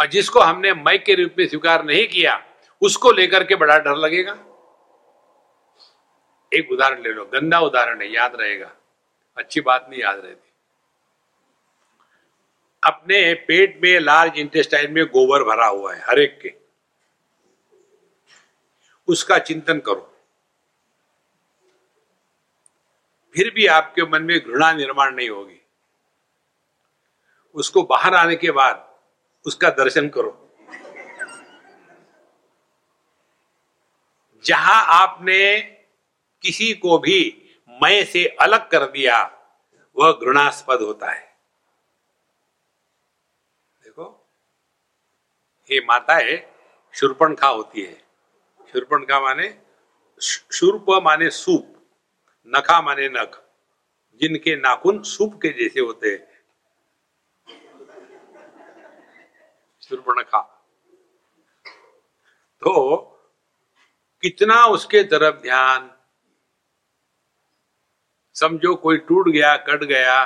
[0.00, 2.46] और जिसको हमने मय के रूप में स्वीकार नहीं किया,
[2.82, 4.32] उसको लेकर के बड़ा डर लगेगा।
[6.54, 8.76] एक उदाहरण ले लो, गंदा उदाहरण है, याद रहेगा।
[9.36, 10.50] अच्छी बात नहीं याद रहती।
[12.86, 16.54] अपने पेट में लार्ज इंटेस्टाइन में गोबर भरा हुआ है, हर एक के।
[19.08, 20.17] उसका चिंतन करो।
[23.34, 25.60] फिर भी आपके मन में घृणा निर्माण नहीं होगी।
[27.54, 28.98] उसको बाहर आने के बाद
[29.46, 30.44] उसका दर्शन करो।
[34.44, 35.60] जहाँ आपने
[36.42, 39.38] किसी को भी मैं से अलग कर दिया,
[39.96, 41.38] वह घृणास्पद होता है।
[43.84, 44.28] देखो,
[45.70, 46.54] ये माता माताएँ
[46.94, 47.94] शूर्पणखा होती है।
[48.72, 49.58] शूर्पणखा माने,
[50.52, 51.77] शूर्प माने सूप।
[52.48, 53.42] नखा माने नख,
[54.20, 56.26] जिनके नाखून सूप के जैसे होते हैं।
[59.82, 60.40] शूर्पणखा
[62.62, 63.00] तो
[64.22, 65.90] कितना उसके तरफ़ ध्यान?
[68.36, 70.24] समझो कोई टूट गया, कट गया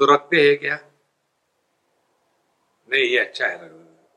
[0.00, 0.76] तो रखते हैं क्या?
[2.88, 3.68] नहीं, ये अच्छा है।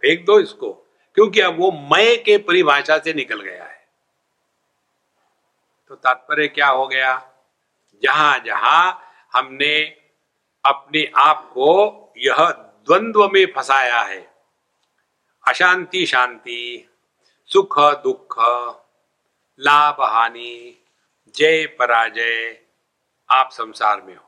[0.03, 0.71] फेंक दो इसको,
[1.17, 3.87] क्योंकि अब वो मय के परिभाषा से निकल गया है।
[5.87, 7.15] तो तात्पर्य क्या हो गया?
[8.03, 9.01] जहाँ जहाँ
[9.33, 9.83] हमने
[10.65, 12.51] अपने आप को यह
[12.87, 14.35] द्वंद्व में फंसाया है।
[15.47, 16.89] अशांति शांति,
[17.45, 18.35] सुख दुख,
[19.59, 20.83] लाभ हानि,
[21.35, 22.63] जय पराजय,
[23.29, 24.23] आप संसार में हो।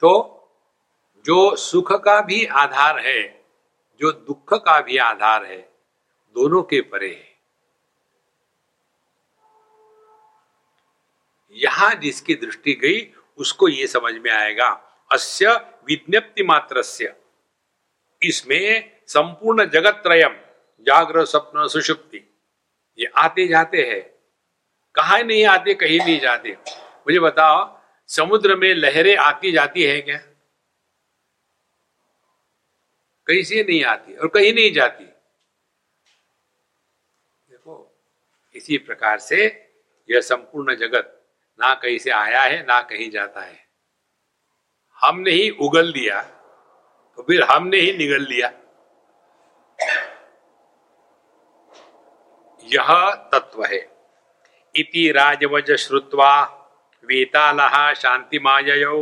[0.00, 0.38] तो
[1.24, 3.44] जो सुख का भी आधार है,
[4.00, 5.72] जो दुख का भी आधार है,
[6.30, 7.31] दोनों के परे है।
[11.52, 14.68] यहाँ जिसकी दृष्टि गई, उसको ये समझ में आएगा।
[15.12, 15.50] अस्य
[15.88, 16.82] विज्ञप्ति मात्र
[18.22, 20.34] इसमें संपूर्ण जगत त्रयम
[20.82, 22.34] जागृत स्वप्न सुषुप्ति।
[22.98, 24.02] ये आते जाते हैं।
[24.94, 30.18] कहा नहीं आते, कहीं नहीं जाते। मुझे बताओ, समुद्र में लहरें आती जाती है क्या?
[33.26, 35.04] कहीं से नहीं आती और कहीं नहीं जाती।
[37.50, 38.00] देखो,
[38.54, 39.70] इसी प्रकार से
[40.10, 41.21] यह संपूर्ण जगत
[41.62, 43.60] ना कहीं से आया है, ना कहीं जाता है।
[45.00, 46.22] हमने ही उगल दिया
[47.18, 48.48] तो फिर हमने ही निगल लिया।
[52.64, 53.80] यह तत्व है।
[54.74, 56.42] इति राजवज श्रुत्वा,
[57.04, 58.98] वेतालः शांतिमाययो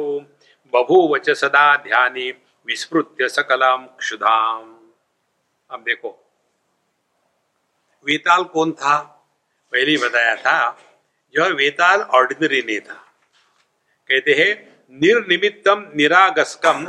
[0.73, 2.31] बभूवच सदा ध्यानी
[2.67, 4.77] विस्मृत्य सकलम क्षुधाम।
[5.71, 6.11] अब देखो,
[8.07, 8.99] वेताल कौन था?
[9.73, 10.71] पहले बताया था।
[11.35, 12.95] यह वेताल ऑर्डिनरी था।
[14.11, 14.53] कहते हैं,
[14.93, 16.85] निर्निमित्तम निरागस्कम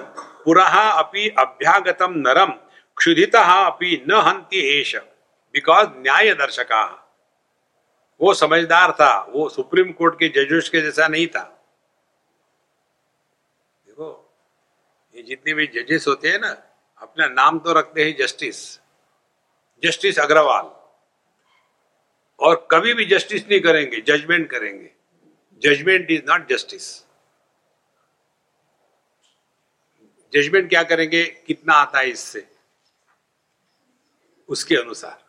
[0.45, 2.51] पुरः अपि अभ्यागतम नरम
[2.97, 4.95] क्षुधिता अपि न हंति एष
[5.55, 6.83] बिकॉज़ न्याय दर्शका
[8.21, 11.41] वो समझदार था, वो सुप्रीम कोर्ट के जजेस के जैसा नहीं था।
[13.87, 14.09] देखो,
[15.15, 16.49] ये जितने भी जजेस होते हैं ना,
[17.01, 18.57] अपना नाम तो रखते हैं जस्टिस
[19.83, 20.80] जस्टिस अग्रवाल।
[22.41, 24.91] और कभी भी जस्टिस नहीं करेंगे जजमेंट करेंगे।
[25.63, 27.03] Judgement is not justice
[30.33, 31.23] judgement क्या करेंगे?
[31.47, 32.47] कितना आता है इससे?
[34.49, 35.23] उसके अनुसार।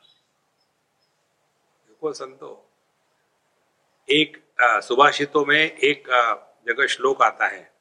[1.88, 2.70] देखो संतो,
[4.09, 6.09] एक सुभाषितों में एक
[6.66, 7.72] जगह श्लोक आता है।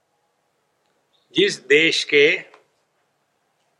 [1.35, 2.37] जिस देश के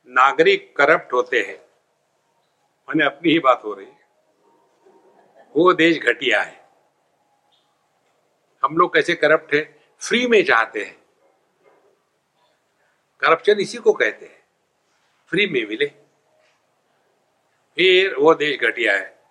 [0.08, 1.58] नागरिक करप्ट होते हैं,
[2.90, 4.01] मैंने अपनी ही बात हो रही है।
[5.56, 6.70] वो देश घटिया है।
[8.64, 9.84] हम लोग कैसे करप्ट है?
[10.00, 11.02] फ्री में चाहते हैं।
[13.20, 14.44] करप्शन इसी को कहते हैं।
[15.28, 15.86] फ्री में मिले।
[17.76, 19.24] फिर वो देश घटिया है।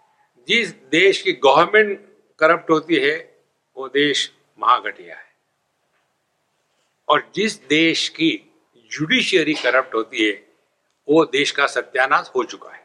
[0.48, 2.00] जिस देश की गवर्नमेंट
[2.38, 3.44] करप्ट होती है,
[3.76, 5.32] वो देश महाघटिया है।
[7.08, 10.32] और जिस देश की जुडिशियरी करप्ट होती है,
[11.08, 12.79] वो देश का सत्यानाश हो चुका है।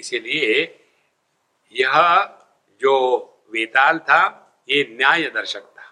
[0.00, 0.62] इसीलिए
[1.74, 1.92] यह
[2.80, 2.94] जो
[3.52, 4.22] वेताल था,
[4.68, 5.88] ये न्याय दर्शक था।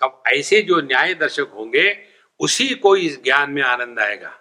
[0.00, 1.86] अब ऐसे जो न्याय दर्शक होंगे,
[2.40, 4.34] उसी को इस ज्ञान में आनंद आएगा।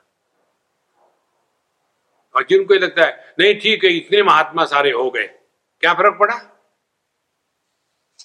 [2.36, 5.28] और जिनको लगता है, नहीं, ठीक है, इतने महात्मा सारे हो गए।
[5.84, 6.38] क्या फ़र्क पड़ा?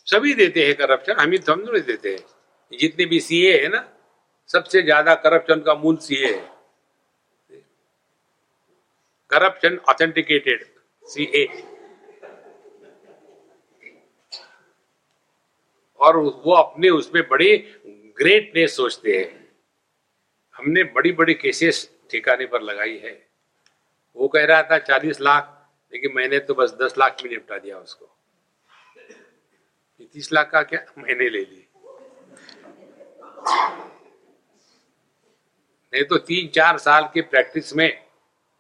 [0.07, 3.89] सभी देते हैं करप्शन, हम ही तो नहीं देते हैं। जितने भी सीए है ना,
[4.51, 6.51] सबसे ज़्यादा करप्शन का मूल सीए है।
[9.33, 10.65] करप्शन ऑथेंटिकेटेड
[11.05, 11.47] सीए
[16.01, 17.57] और वो अपने उसमें बड़ी
[18.19, 19.49] ग्रेटनेस सोचते हैं।
[20.57, 23.29] हमने बड़ी बड़ी केसेस ठिकाने पर लगाई है।
[24.17, 27.79] वो कह रहा था चालीस लाख, लेकिन मैंने तो बस दस लाख में निपटा दिया
[27.79, 28.09] उसको।
[30.13, 30.85] तीस लाख का क्या?
[30.99, 31.69] मैंने ले ली।
[35.93, 38.02] नहीं तो तीन चार साल के प्रैक्टिस में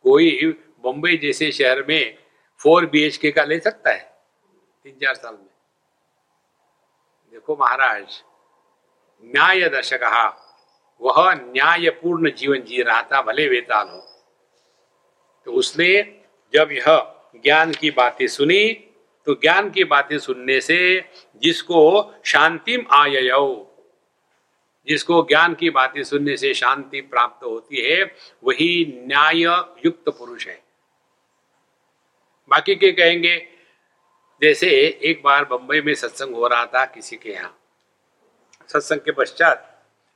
[0.05, 0.31] कोई
[0.85, 2.19] बम्बई जैसे शहर में
[2.61, 4.01] फोर बी एच के का ले सकता है
[4.85, 5.51] तीन चार साल में।
[7.33, 8.23] देखो महाराज
[9.25, 10.03] न्याय दर्शक
[11.01, 14.01] वह न्यायपूर्ण जीवन जी रहा था, भले वेताल हो।
[15.47, 16.21] तो उसने
[16.55, 16.85] जब यह
[17.37, 18.89] ज्ञान की बातें सुनी
[19.27, 20.79] तो ज्ञान की बातें सुनने से
[21.43, 21.81] जिसको
[22.25, 23.29] शांतिम आय
[24.89, 28.03] जिसको ज्ञान की बातें सुनने से शांति प्राप्त होती है,
[28.45, 29.41] वही न्याय
[29.87, 30.61] युक्त पुरुष है।
[32.51, 33.37] बाकी के कहेंगे,
[34.43, 34.69] जैसे
[35.03, 37.57] एक बार बंबई में सत्संग हो रहा था किसी के यहाँ।
[38.69, 39.69] सत्संग के पश्चात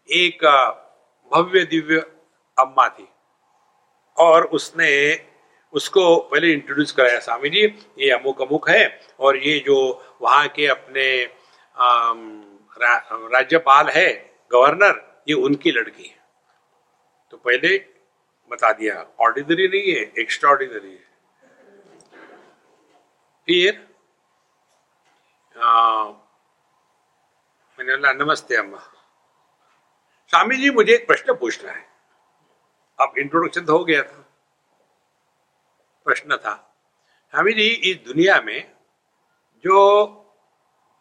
[0.09, 0.44] एक
[1.33, 1.98] भव्य दिव्य
[2.57, 3.09] अम्मा थी।
[4.18, 4.90] और उसने
[5.72, 7.62] उसको पहले इंट्रोड्यूस कराया, स्वामी जी,
[7.98, 9.79] ये अमुक अमुक है और ये जो
[10.22, 11.09] वहाँ के अपने
[13.35, 16.18] राज्यपाल है गवर्नर ये उनकी लड़की है।
[17.30, 17.76] तो पहले
[18.50, 21.04] बता दिया ऑर्डिनरी नहीं है एक्स्ट्रा ऑर्डिनरी है।
[23.48, 23.78] फिर
[27.78, 28.78] मैंने बोला नमस्ते अम्मा।
[30.30, 31.85] स्वामी जी मुझे एक प्रश्न पूछना है।
[32.98, 34.22] अब इंट्रोडक्शन तो हो गया था।
[36.06, 36.54] प्रश्न था
[37.35, 38.72] स्वामी जी इस दुनिया में
[39.64, 39.78] जो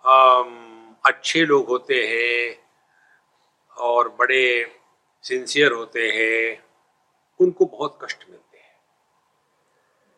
[0.05, 2.64] आम, अच्छे लोग होते हैं
[3.77, 4.71] और बड़े
[5.23, 6.63] सिंसियर होते हैं,
[7.39, 8.73] उनको बहुत कष्ट मिलते हैं।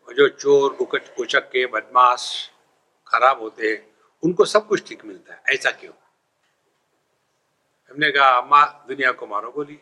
[0.08, 2.50] और जो चोर उकच कुचक के बदमाश,
[3.06, 3.86] खराब होते हैं,
[4.22, 5.92] उनको सब कुछ ठीक मिलता है। ऐसा क्यों?
[7.90, 9.78] हमने कहा, अम्मा, दुनिया को मारो बोली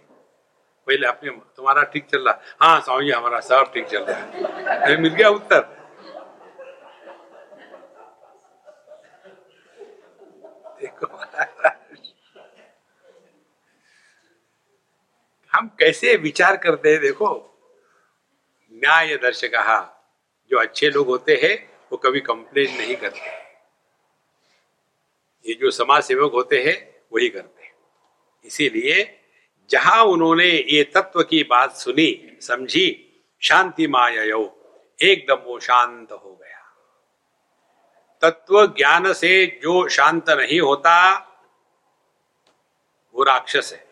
[0.86, 4.18] पहले अपने, तुम्हारा ठीक चल रहा। हाँ स्वामी हमारा सब ठीक चल रहा
[4.86, 5.74] है। मिल गया उत्तर
[10.80, 11.06] देखो
[15.50, 17.58] हम कैसे विचार करते हैं देखो।
[18.72, 19.54] न्याय दर्शक
[20.50, 23.26] जो अच्छे लोग होते हैं, वो कभी कंप्लेन नहीं करते।
[25.48, 27.74] ये जो समाज सेवक होते हैं, वही करते हैं।
[28.44, 29.20] इसीलिए
[29.70, 34.22] जहाँ उन्होंने ये तत्व की बात सुनी, समझी, शांति माया
[35.02, 36.76] एकदम वो शांत हो गया।
[38.22, 41.16] तत्व ज्ञान से जो शांत नहीं होता,
[43.14, 43.85] वो राक्षस है।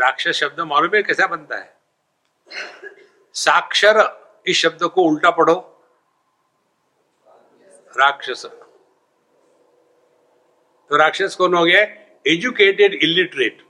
[0.00, 1.76] राक्षस शब्द मालूम है कैसा बनता है?
[3.34, 3.98] साक्षर,
[4.46, 5.56] इस शब्द को उल्टा पढ़ो।
[7.96, 8.44] राक्षस।
[10.90, 11.80] तो राक्षस कौन हो गया?
[12.26, 13.62] एजुकेटेड इलिटरेट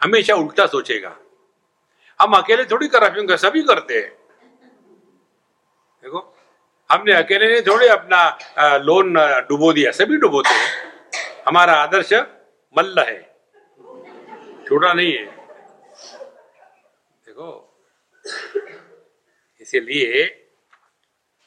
[0.00, 1.16] हमेशा उल्टा सोचेगा।
[2.20, 4.10] हम अकेले थोड़ी करप्शन कर सभी करते हैं।
[6.04, 6.36] देखो,
[6.90, 9.14] हमने अकेले ने थोड़े अपना लोन
[9.48, 10.68] डुबो दिया, सभी डुबोते हैं।
[11.48, 12.12] हमारा आदर्श
[12.74, 13.29] मल्ल है।
[14.70, 15.24] छोटा नहीं है।
[17.26, 17.80] देखो,
[19.60, 20.46] इसीलिए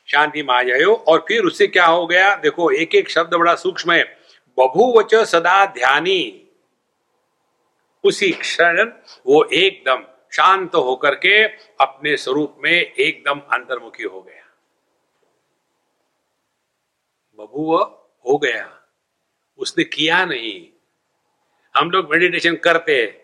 [0.05, 2.35] शांति में आ जाओ और फिर उससे क्या हो गया?
[2.35, 4.03] देखो एक एक शब्द बड़ा सूक्ष्म है।
[4.57, 6.49] बभूवच सदा ध्यानी।
[8.03, 8.91] उसी क्षण
[9.25, 11.43] वो एकदम शांत होकर के
[11.81, 14.43] अपने स्वरूप में एकदम अंतर्मुखी हो गया।
[17.39, 17.81] बभुव
[18.25, 18.83] हो गया।
[19.57, 20.72] उसने किया नहीं।
[21.75, 23.21] हम लोग मेडिटेशन करते हैं।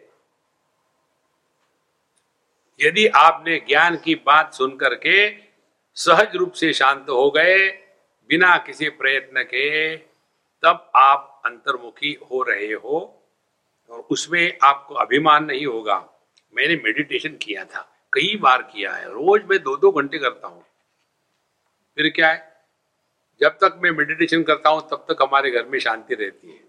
[2.79, 5.29] यदि आपने ज्ञान की बात सुन करके
[5.97, 7.67] सहज रूप से शांत हो गए,
[8.29, 9.95] बिना किसी प्रयत्न के,
[10.63, 12.99] तब आप अंतर्मुखी हो रहे हो
[13.89, 15.97] और उसमें आपको अभिमान नहीं होगा।
[16.53, 17.81] मैंने मेडिटेशन किया था,
[18.13, 20.63] कई बार किया है, रोज मैं दो दो घंटे करता हूँ।
[21.97, 22.47] फिर क्या है?
[23.41, 26.67] जब तक मैं मेडिटेशन करता हूँ, तब तक हमारे घर में शांति रहती है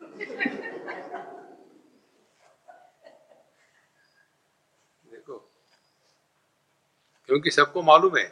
[5.05, 5.39] देखो
[7.31, 8.29] क्योंकि सबको मालूम है।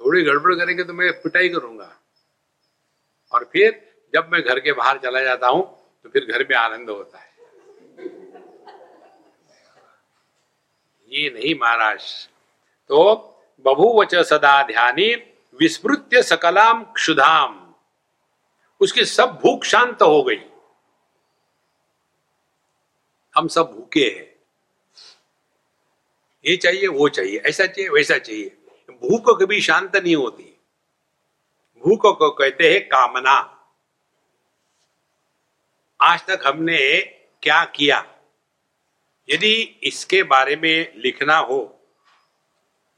[0.00, 1.88] थोड़ी गड़बड़ करेंगे तो मैं पिटाई करूँगा।
[3.32, 3.80] और फिर
[4.14, 5.62] जब मैं घर के बाहर चला जाता हूँ
[6.04, 7.30] तो फिर घर में आनंद होता है।
[11.10, 12.02] ये नहीं महाराज।
[12.90, 13.04] तो
[13.64, 15.14] बभुवच सदा ध्यानी
[15.60, 17.58] विस्मृत्य सकलाम क्षुधाम।
[18.80, 20.42] उसकी सब भूख शांत हो गई।
[23.34, 24.31] हम सब भूखे हैं।
[26.46, 28.56] ये चाहिए, वो चाहिए, ऐसा चाहिए, वैसा चाहिए।
[28.90, 30.58] भूख कभी शांत नहीं होती।
[31.78, 33.58] भूख को कहते हैं कामना।
[36.00, 37.00] आज तक हमने
[37.42, 37.98] क्या किया?
[39.28, 41.80] यदि इसके बारे में लिखना हो,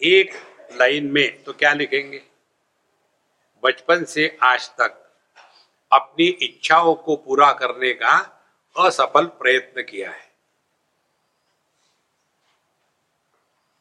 [0.02, 0.34] एक
[0.72, 2.22] लाइन में तो क्या लिखेंगे?
[3.62, 5.16] बचपन से आज तक
[5.92, 8.42] अपनी इच्छाओं को पूरा करने का
[8.76, 10.23] असफल प्रयत्न किया है।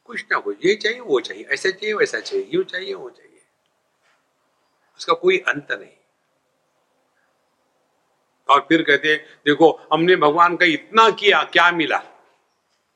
[0.04, 3.42] कुछ ना कुछ ये चाहिए, वो चाहिए, ऐसा चाहिए, वैसा चाहिए, यू चाहिए, वो चाहिए।
[4.98, 5.90] उसका कोई अंत नहीं।
[8.48, 11.98] और फिर कहते देखो, हमने भगवान का इतना किया, क्या मिला?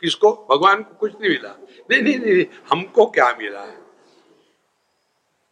[0.01, 0.47] किसको?
[0.51, 1.57] भगवान को कुछ नहीं मिला।
[1.91, 3.63] नहीं नहीं नहीं, हमको क्या मिला?
[3.63, 3.89] है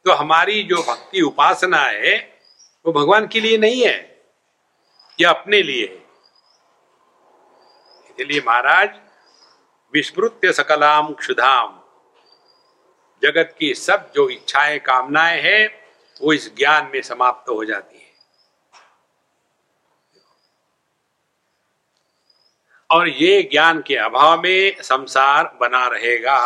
[0.04, 2.40] तो हमारी जो भक्ति उपासना है,
[2.86, 4.24] वो भगवान के लिए नहीं है,
[5.20, 6.06] या अपने लिए है।
[8.10, 9.05] इसलिए महाराज
[9.96, 11.80] विस्मृत्य सकलाम क्षुधाम।
[13.22, 15.84] जगत की सब जो इच्छाएँ, कामनाएँ हैं,
[16.22, 18.12] वो इस ज्ञान में समाप्त हो जाती है।
[22.90, 26.36] और ये ज्ञान के अभाव में संसार बना रहेगा।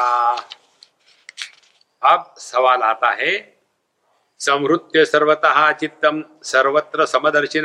[2.02, 3.60] अब सवाल आता है,
[4.38, 7.64] समृत्य सर्वतः चित्तम सर्वत्र समदर्शिन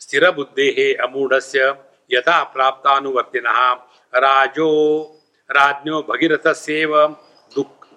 [0.00, 1.34] स्थिर बुद्धे अमूढ़
[2.12, 3.84] यथा प्राप्तानुवर्तिन।
[4.14, 4.70] राजो,
[5.50, 6.96] राज्ञो भगीरथ सेव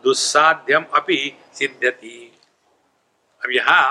[0.03, 1.17] दुस्साध्यम अपि
[1.53, 2.39] सिद्ध्यति।
[3.41, 3.83] अब यहाँ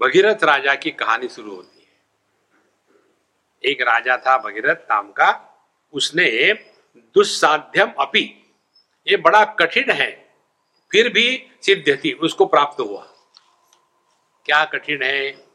[0.00, 1.88] भगीरथ राजा की कहानी शुरू होती है।
[3.62, 5.30] एक राजा था भगीरथ नाम का,
[5.92, 6.52] उसने
[7.14, 8.22] दुस्साध्यम अपि,
[9.06, 10.10] ये बड़ा कठिन है,
[10.90, 13.02] फिर भी सिद्ध थी उसको प्राप्त हुआ।
[14.46, 15.46] क्या कठिन है?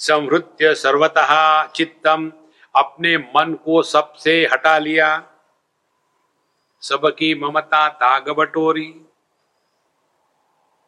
[0.00, 2.30] समृत्य सर्वतः चित्तम
[2.76, 5.26] अपने मन को सबसे हटा लिया।
[6.80, 9.04] सबकी ममता ताग बटोरी।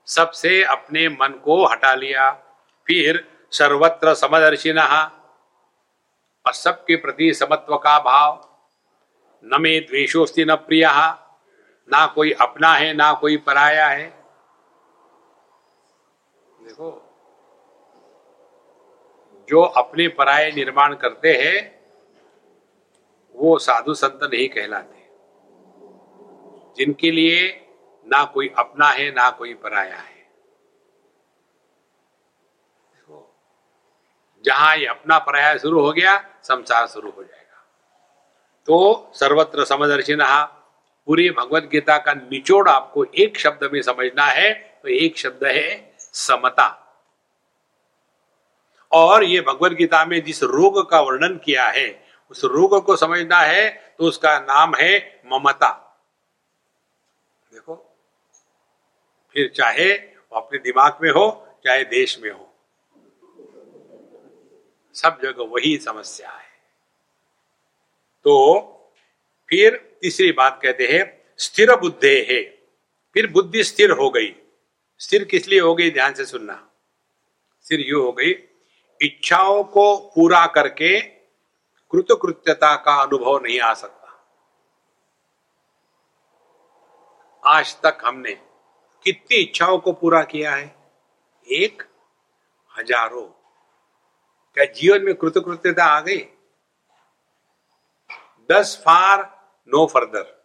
[0.06, 2.32] सबसे अपने मन को हटा लिया।
[2.86, 4.72] फिर सर्वत्र समदर्शी
[6.46, 8.48] और सबके प्रति समत्व का भाव।
[9.44, 10.86] न मे द्वेषोस्ति न प्रिय।
[11.92, 14.24] ना कोई अपना है, ना कोई पराया है।
[16.62, 17.09] देखो
[19.50, 21.80] जो अपने पराये निर्माण करते हैं,
[23.34, 24.98] वो साधु संत नहीं कहलाते।
[26.76, 27.66] जिनके लिए
[28.06, 30.18] ना कोई अपना है, ना कोई पराया है।
[34.44, 37.66] जहाँ ये अपना पराया शुरू हो गया, संसार शुरू हो जाएगा।
[38.66, 40.42] तो सर्वत्र समदर्शी नहा
[41.06, 45.94] पूरी भगवत गीता का निचोड़ आपको एक शब्द में समझना है तो एक शब्द है
[45.98, 46.79] समता।
[48.92, 51.88] और ये भगवत गीता में जिस रोग का वर्णन किया है,
[52.30, 53.68] उस रोग को समझना है
[53.98, 55.70] तो उसका नाम है ममता।
[57.52, 57.74] देखो,
[59.34, 62.46] फिर चाहे वो अपने दिमाग में हो, चाहे देश में हो,
[64.94, 66.48] सब जगह वही समस्या है।
[68.24, 68.34] तो
[69.48, 71.04] फिर तीसरी बात कहते हैं,
[71.38, 72.42] स्थिर बुद्धे है।
[73.16, 74.34] फिर बुद्धि स्थिर हो गई।
[75.00, 75.90] स्थिर किस लिए हो गई?
[75.90, 76.54] ध्यान से सुनना।
[77.64, 78.32] स्थिर यू हो गई
[79.00, 81.00] इच्छाओं को पूरा करके
[81.90, 84.00] कृतकृत्यता का अनुभव नहीं आ सकता।
[87.46, 88.34] आज तक हमने
[89.04, 90.76] कितनी इच्छाओं को पूरा किया है?
[91.48, 91.82] एक,
[92.78, 93.26] हज़ारों।
[94.54, 96.20] क्या जीवन में कृतकृत्यता आ गई?
[98.50, 99.22] दस फार
[99.68, 100.40] नो फर्दर।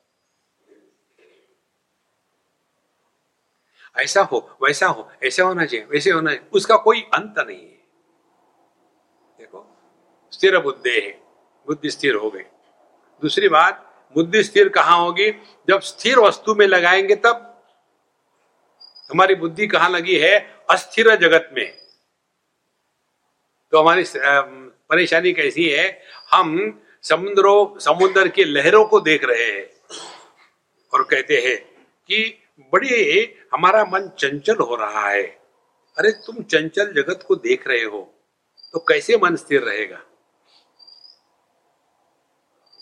[3.97, 7.74] ऐसा हो, वैसा हो, ऐसा होना चाहिए, वैसे होना चाहिए। उसका कोई अंत नहीं है।
[10.35, 11.11] स्थिर बुद्धि है।
[11.67, 12.41] बुद्धि स्थिर हो गई।
[13.21, 15.31] दूसरी बात, बुद्धि स्थिर कहाँ होगी?
[15.69, 17.63] जब स्थिर वस्तु में लगाएँगे तब।
[19.11, 20.39] हमारी बुद्धि कहाँ लगी है?
[20.69, 21.71] अस्थिर जगत में।
[23.71, 24.03] तो हमारी
[24.89, 26.01] परेशानी कैसी है?
[26.31, 29.95] हम समुद्रों, समुद्र की लहरों को देख रहे हैं
[30.93, 33.23] और कहते हैं कि बड़ी
[33.53, 35.23] हमारा मन चंचल हो रहा है।
[35.97, 38.11] अरे, तुम चंचल जगत को देख रहे हो
[38.73, 40.01] तो कैसे मन स्थिर रहेगा?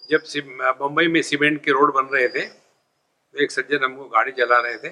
[0.09, 0.23] जब
[0.81, 4.77] मुंबई में सीमेंट के रोड बन रहे थे तो एक सज्जन हमको गाड़ी चला रहे
[4.77, 4.89] थे,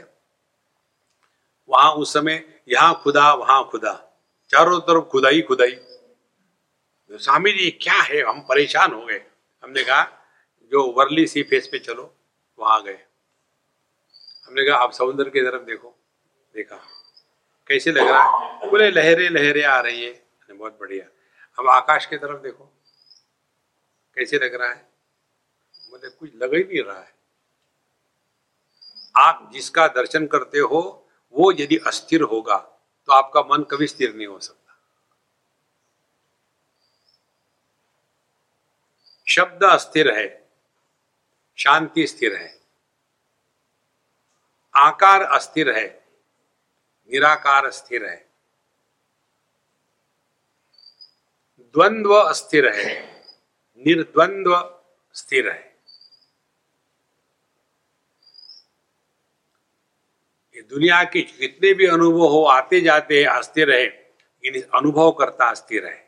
[1.69, 3.93] वहाँ उस समय यहाँ खुदा, वहाँ खुदा,
[4.49, 8.21] चारों तरफ़ खुदाई खुदाई। तो स्वामी जी, क्या है?
[8.21, 9.21] हम परेशान हो गए।
[9.63, 10.03] हमने कहा,
[10.71, 12.13] जो वर्ली सी फेस पे चलो,
[12.59, 12.99] वहाँ गए।
[14.47, 15.95] हमने कहा, आप समुद्र की तरफ़ देखो।
[16.53, 16.75] देखा,
[17.67, 18.69] कैसे लग रहा है?
[18.69, 21.05] बोले, लहरें लहरें आ रही है। बहुत बढ़िया।
[21.59, 22.63] अब आकाश की तरफ़ देखो,
[24.17, 24.90] कैसे लग रहा है?
[25.91, 27.13] बोले कुछ लग ही नहीं रहा है।
[29.15, 30.81] आप जिसका दर्शन करते हो,
[31.35, 32.57] वो यदि अस्थिर होगा
[33.07, 34.57] तो आपका मन कभी स्थिर नहीं हो सकता।
[39.27, 40.27] शब्द अस्थिर है,
[41.57, 42.59] शांति स्थिर है,
[44.75, 45.87] आकार अस्थिर है,
[47.09, 48.15] निराकार स्थिर है,
[51.75, 52.93] द्वंद्व अस्थिर है,
[53.81, 54.55] निर्द्वंद्व
[55.15, 55.70] स्थिर है।
[60.71, 63.85] दुनिया के जितने भी अनुभव हो, आते जाते अस्थिर है
[64.43, 65.99] इन अनुभव करता अस्थिर है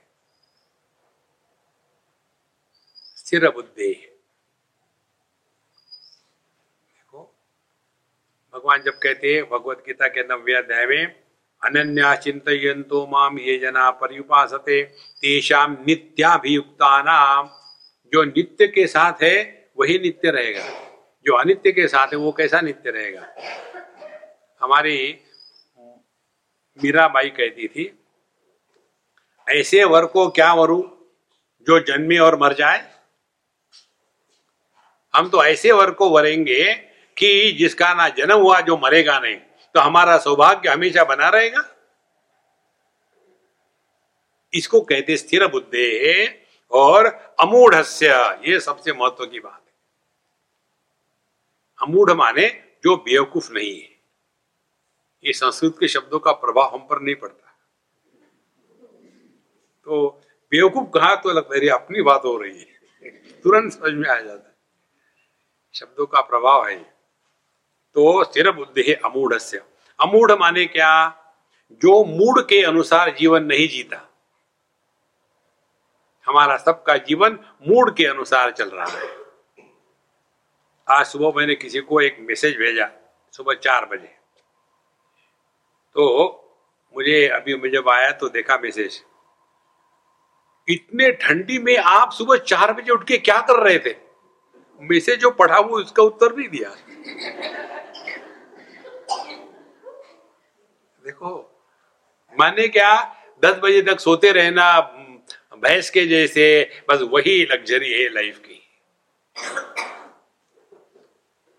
[3.18, 3.88] स्थिर बुद्धि
[6.88, 7.24] देखो,
[8.54, 11.06] भगवान जब कहते हैं, भगवत गीता के नव्य अध्याय में,
[11.62, 14.82] अनन्या चिंतो माम ये जना पर्युपासते
[15.22, 17.50] तेषाम नित्याभियुक्ता नाम
[18.14, 19.36] जो नित्य के साथ है,
[19.78, 20.64] वही नित्य रहेगा।
[21.26, 23.22] जो अनित्य के साथ है, वो कैसा नित्य रहेगा?
[24.64, 24.98] हमारी
[26.80, 27.86] मीराबाई कहती थी,
[29.48, 30.82] ऐसे वर को क्या वरु
[31.68, 32.80] जो जन्मे और मर जाए?
[35.14, 36.74] हम तो ऐसे वर को वरेंगे
[37.18, 39.36] कि जिसका ना जन्म हुआ, जो मरेगा नहीं।
[39.76, 41.70] तो हमारा सौभाग्य हमेशा बना रहेगा।
[44.54, 46.26] इसको कहते स्थिर बुद्धे
[46.72, 47.06] और
[47.40, 49.74] अमूढ़ ये सबसे महत्व की बात है।
[51.80, 52.48] अमूढ़ माने
[52.84, 53.93] जो बेवकूफ़ नहीं है।
[55.26, 57.58] ये संस्कृत के शब्दों का प्रभाव हम पर नहीं पड़ता।
[59.86, 60.22] तो
[60.52, 62.74] बेवकूफ़ कहा तो लगता है अपनी बात हो रही है।
[63.44, 64.56] तुरंत समझ में आ जाता है।
[65.74, 66.84] शब्दों का प्रभाव है।
[67.94, 69.34] तो स्थिर बुद्धि है अमूढ़
[70.00, 71.20] अमूढ़ माने क्या?
[71.72, 74.10] जो मूड के अनुसार जीवन नहीं जीता।
[76.26, 79.18] हमारा सबका जीवन मूड के अनुसार चल रहा है।
[80.90, 82.92] आज सुबह मैंने किसी को एक मैसेज भेजा,
[83.32, 84.23] सुबह चार बजे।
[85.96, 86.30] तो
[86.96, 89.04] मुझे अभी मुझे आया तो देखा मैसेज
[90.70, 93.96] इतने ठंडी में आप सुबह चार बजे उठ के क्या कर रहे थे?
[94.82, 96.70] मैसेज जो पढ़ा वो उसका उत्तर नहीं दिया।
[101.06, 101.52] देखो,
[102.40, 104.80] माने क्या, दस बजे तक सोते रहना,
[105.56, 108.64] भैंस के जैसे, बस वही लग्जरी है लाइफ की।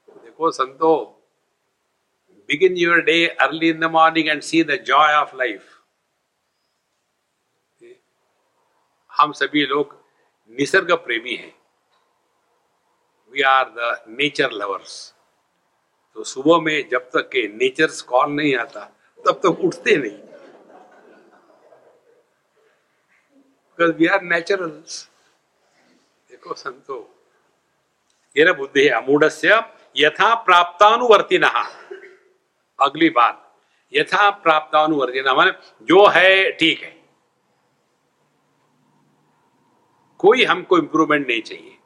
[0.08, 1.13] देखो, संतो
[2.48, 5.70] begin your day early in the morning and see the joy of life
[9.10, 9.96] हम सभी लोग
[10.52, 11.54] निसर्ग प्रेमी हैं।
[13.32, 14.94] We are the nature lovers
[16.16, 18.84] तो सुबह में जब तक के नेचर कॉल नहीं आता,
[19.24, 20.18] तब तक उठते नहीं।
[23.78, 25.08] वी आर नेचुरल्स
[26.30, 26.98] देखो संतो,
[28.36, 29.24] ये बुद्धि है अमूढ़
[29.96, 31.38] यथा प्राप्तानुवर्ति
[32.84, 33.40] अगली बात
[33.92, 36.92] यथा प्राप्तानुवर्ति मान जो है, ठीक है।
[40.18, 41.78] कोई हमको इंप्रूवमेंट नहीं चाहिए।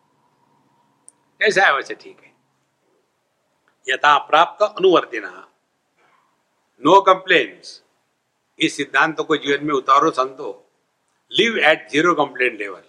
[1.42, 2.32] ऐसा है वैसे ठीक है?
[3.88, 5.30] यथा प्राप्त अनुवर्तिना
[6.82, 7.82] नो कंप्लेन्स
[8.58, 10.48] इस सिद्धांत को जीवन में उतारो संतो।
[11.32, 12.82] Live at zero complain level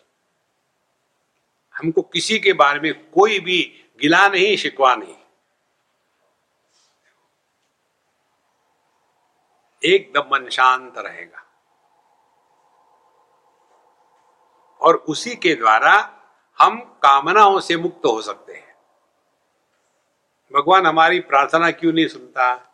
[1.76, 3.60] हमको किसी के बारे में कोई भी
[4.02, 5.16] गिला नहीं, शिकवा नहीं।
[9.84, 11.46] एकदम मन शांत रहेगा।
[14.82, 15.94] और उसी के द्वारा
[16.60, 18.76] हम कामनाओं से मुक्त हो सकते हैं।
[20.54, 22.66] भगवान हमारी प्रार्थना क्यों नहीं सुनता?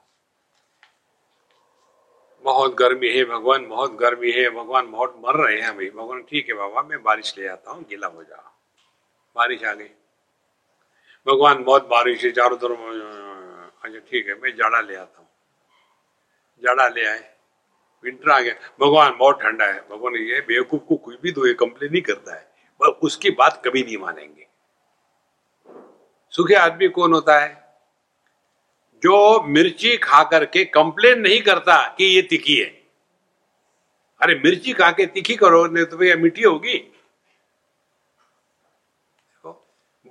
[2.43, 6.49] बहुत गर्मी है, भगवान बहुत गर्मी है, भगवान बहुत मर रहे हैं अभी। भगवान ठीक
[6.49, 8.51] है बाबा, मैं बारिश ले आता हूँ, गीला हो जाओ।
[9.35, 9.89] बारिश आ गई।
[11.27, 12.79] भगवान बहुत बारिश है, चारों तरफ़
[13.85, 15.24] अच्छा ठीक है, मैं जाड़ा ले आता हूँ।
[16.59, 17.35] जाड़ा ले आए।
[18.03, 21.91] विंटर आ गया। भगवान, बहुत ठंडा है। भगवान ये बेवकूफ़ को कोई भी दो कंप्लेन
[21.91, 22.41] नहीं करता है।
[22.79, 24.47] पर उसकी बात कभी नहीं मानेंगे।
[26.29, 27.65] सुखे आदमी कौन होता है?
[28.95, 32.87] जो मिर्ची खा करके कंप्लेन नहीं करता कि ये तीखी है।
[34.21, 36.91] अरे, मिर्ची खा के तीखी करो, नहीं तो भैया मीठी होगी।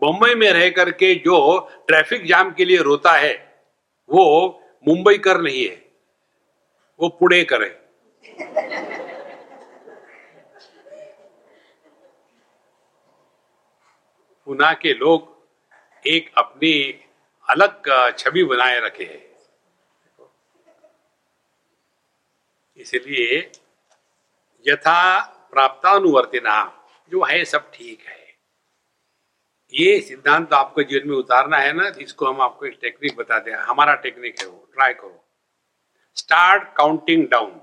[0.02, 3.62] बम्बई में रह करके जो ट्रैफ़िक जाम के लिए रोता है,
[4.08, 4.48] वो
[4.88, 5.83] मुंबई कर नहीं है।
[7.00, 7.68] वो पुणे करे
[14.46, 15.32] पुना के लोग
[16.04, 16.72] एक अपनी
[17.48, 17.88] अलग
[18.18, 19.22] छवि बनाए रखे है।
[22.78, 23.38] इसलिए
[24.66, 25.20] यथा
[25.50, 26.56] प्राप्तानुवर्तिना
[27.12, 28.22] जो है सब ठीक है।
[29.72, 33.58] ये सिद्धांत आपको जीवन में उतारना है ना, इसको हम आपको एक टेक्निक बताते हैं
[33.58, 35.23] हमारा टेक्निक है वो, ट्राई करो।
[36.16, 37.60] Start counting down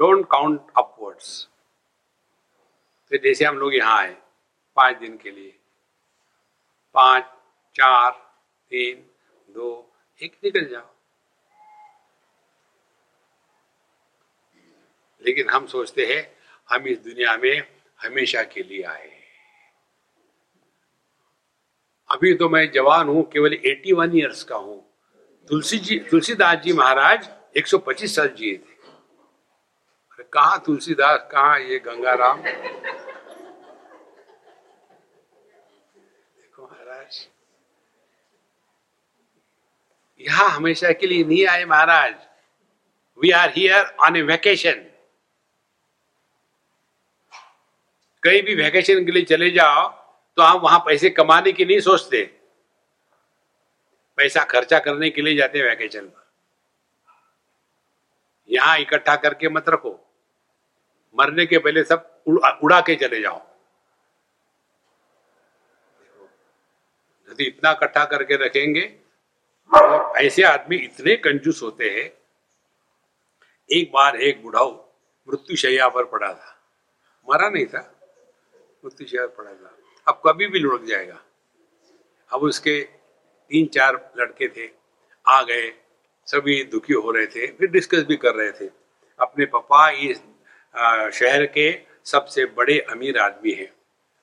[0.00, 1.48] don't count upwards
[3.10, 4.16] फिर जैसे हम लोग यहाँ आए,
[4.76, 5.58] पाँच दिन के लिए।
[6.94, 7.24] पाँच,
[7.74, 8.10] चार,
[8.70, 9.10] तीन,
[9.48, 9.92] दो,
[10.22, 10.94] एक निकल जाओ।
[15.22, 16.36] लेकिन हम सोचते हैं,
[16.70, 17.68] हम इस दुनिया में
[18.00, 19.14] हमेशा के लिए आए
[22.10, 24.85] अभी तो मैं जवान हूँ, केवल 81 इयर्स का हूँ।
[25.50, 28.74] तुलसी जी, तुलसीदास जी महाराज 125 साल जिए थे।
[30.32, 32.42] कहा तुलसीदास, कहा ये गंगाराम?
[36.32, 37.26] देखो महाराज,
[40.20, 42.14] यहाँ हमेशा के लिए नहीं आए महाराज।
[43.18, 44.84] We are here on a vacation
[48.22, 49.88] कहीं भी वैकेशन के लिए चले जाओ
[50.38, 52.22] तो आप वहाँ पैसे कमाने की नहीं सोचते।
[54.18, 56.24] पैसा खर्चा करने के लिए जाते वैकेशन पर।
[58.48, 59.90] यहाँ इकट्ठा करके मत रखो।
[61.14, 63.40] मरने के पहले सब उड़ा के चले जाओ।
[67.28, 68.82] यदि इतना इकट्ठा करके रखेंगे
[69.70, 72.10] तो ऐसे आदमी इतने कंजूस होते हैं,
[73.70, 74.70] एक बार एक बुढ़ाऊ
[75.28, 76.52] मृत्यु शैया पर पड़ा था।
[77.28, 77.80] मरा नहीं था,
[78.84, 81.20] मृत्यु शैया पर पड़ा था। अब कभी भी लुढ़क जाएगा।
[82.30, 82.80] अब उसके
[83.50, 84.70] तीन चार लड़के थे,
[85.26, 85.72] आ गए,
[86.26, 88.70] सभी दुखी हो रहे थे, फिर डिस्कस भी कर रहे थे।
[89.20, 90.18] अपने पापा इस
[91.18, 93.72] शहर के सबसे बड़े अमीर आदमी हैं।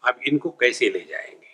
[0.03, 1.53] अब इनको कैसे ले जाएँगे?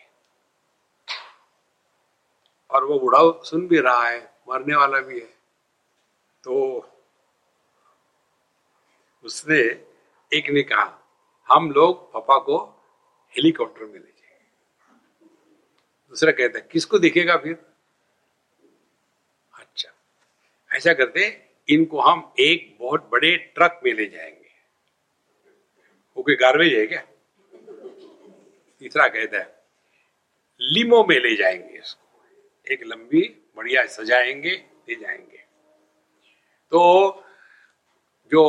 [2.72, 5.34] और वो बुढ़ाओ सुन भी रहा है, मरने वाला भी है।
[6.43, 6.55] तो
[9.24, 9.59] उसने
[10.34, 10.99] एक ने कहा,
[11.49, 12.57] हम लोग पापा को
[13.36, 14.18] हेलीकॉप्टर में ले
[16.12, 17.57] दूसरा कहता है, किसको दिखेगा फिर?
[19.53, 19.91] अच्छा
[20.72, 21.28] ऐसा करते
[21.70, 24.49] इनको हम एक बहुत बड़े ट्रक में ले जाएँगे।
[26.18, 27.01] वो कोई गार्बेज है क्या?
[28.82, 29.64] तीसरा कहता है,
[30.62, 33.22] लिमो में ले जाएँगे इसको। एक लंबी,
[33.55, 34.51] बढ़िया सजाएँगे,
[34.89, 35.38] ले जाएँगे।
[36.72, 37.24] तो
[38.32, 38.43] जो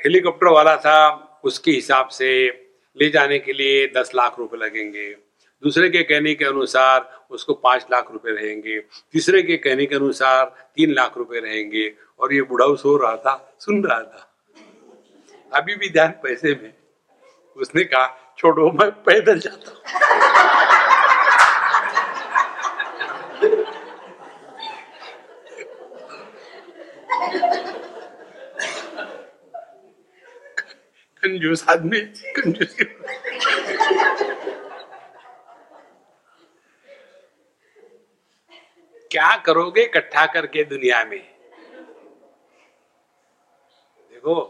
[0.00, 2.28] हेलीकॉप्टर वाला था, उसके हिसाब से
[2.96, 5.27] ले जाने के लिए दस लाख रुपए लगेंगे।
[5.62, 8.78] दूसरे के कहने के अनुसार उसको पाँच लाख रुपए रहेंगे,
[9.12, 10.44] तीसरे के कहने के अनुसार
[10.76, 14.24] तीन लाख रुपए रहेंगे, और ये बुढ़ाऊ सो रहा था, सुन रहा था।
[15.54, 16.72] अभी भी ध्यान पैसे में।
[17.56, 19.70] उसने कहा, छोड़ो, मैं पैदल जाता
[31.22, 32.00] कंजूस आदमी,
[32.36, 32.76] कंजूस
[39.10, 41.34] क्या करोगे इकट्ठा करके दुनिया में?
[44.10, 44.40] देखो,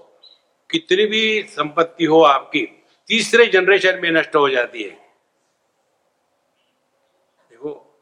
[0.71, 4.91] कितनी भी संपत्ति हो आपकी, तीसरे जनरेशन में नष्ट हो जाती है।
[7.51, 8.01] देखो,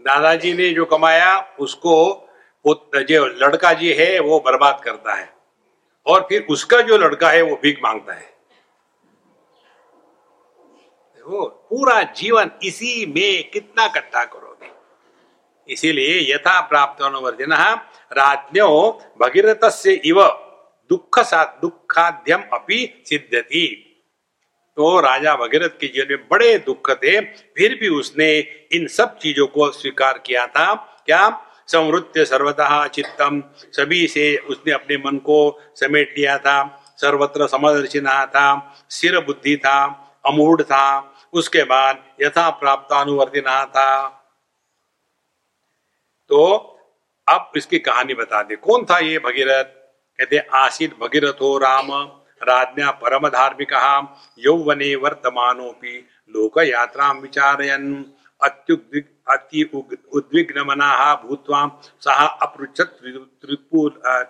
[0.00, 2.22] दादाजी ने जो कमाया, उसको
[2.66, 5.32] जो लड़का जी है, वो बर्बाद करता है।
[6.06, 8.35] और फिर उसका जो लड़का है, वो भीख माँगता है।
[11.28, 14.70] हो, पूरा जीवन इसी में कितना इकट्ठा करोगे?
[15.68, 17.52] इसीलिए यथा प्राप्त अनुवर्जन
[18.12, 18.68] राज्ञो
[19.20, 20.22] भगीरथ से इव
[20.90, 21.18] दुख
[21.60, 23.82] दुखाद्यम अपनी सिद्धति
[24.76, 28.38] तो राजा भगीरथ के जीवन में बड़े दुख थे, फिर भी उसने
[28.72, 30.74] इन सब चीज़ों को स्वीकार किया था।
[31.06, 31.42] क्या?
[31.66, 35.38] संवृत्य सर्वतः चित्तम। सभी से उसने अपने मन को
[35.74, 39.78] समेट लिया था। सर्वत्र समदर्शिना था। सिर बुद्धि था।
[40.26, 43.90] अमूढ़ था। उसके बाद यथा प्राप्त अनुवर्ति अनुवर्तिना था
[46.30, 46.44] तो
[47.26, 49.64] अब इसकी कहानी बता दे। कौन था ये भगीरथ?
[50.18, 51.88] कहते, आसित भगीरथ हो राम
[52.40, 53.72] राज्ञा परम धार्मिक
[54.38, 55.94] यौवने वर्तमानोपि
[56.30, 57.84] लोक यात्रा विचारयन
[58.40, 59.62] अति
[60.12, 61.60] उद्विग्न मना भूतवा
[62.00, 62.98] सह अपृछत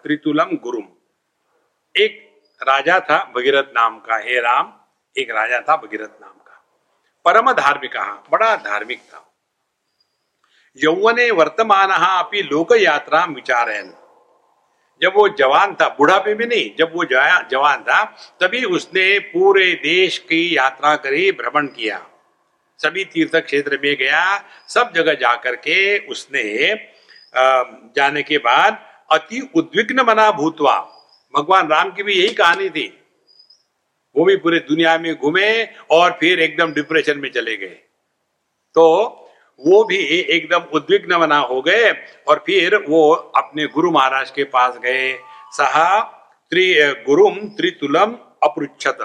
[0.02, 0.88] त्रितुलम गुरुम।
[1.94, 2.12] एक
[2.60, 4.72] राजा था भगीरथ नाम का, हे राम,
[5.16, 6.34] एक राजा था भगीरथ नाम
[7.26, 7.96] परम धार्मिक,
[8.30, 9.22] बड़ा धार्मिक था
[10.78, 13.92] यौवने वर्तमान अपनी लोक यात्रा विचारयन।
[15.00, 18.04] जब वो जवान था, बुढ़ापे में नहीं, जब वो जवान था,
[18.40, 22.00] तभी उसने पूरे देश की यात्रा करी, भ्रमण किया।
[22.80, 24.22] सभी तीर्थ क्षेत्र में गया,
[24.68, 26.44] सब जगह जाकर के उसने
[27.96, 28.78] जाने के बाद
[29.12, 30.78] अति उद्विग्न मना भूतवा
[31.34, 32.86] भगवान राम की भी यही कहानी थी।
[34.16, 35.50] वो भी पूरे दुनिया में घूमे
[35.90, 37.76] और फिर एकदम डिप्रेशन में चले गए।
[38.76, 38.84] तो
[39.60, 39.96] वो भी
[40.28, 41.90] एकदम उद्विग्न मना हो गए
[42.28, 45.12] और फिर वो अपने गुरु महाराज के पास गए।
[45.52, 46.00] सहा
[46.52, 46.66] त्रि
[47.06, 48.12] गुरुम त्रितुलम
[48.42, 48.98] अपृछत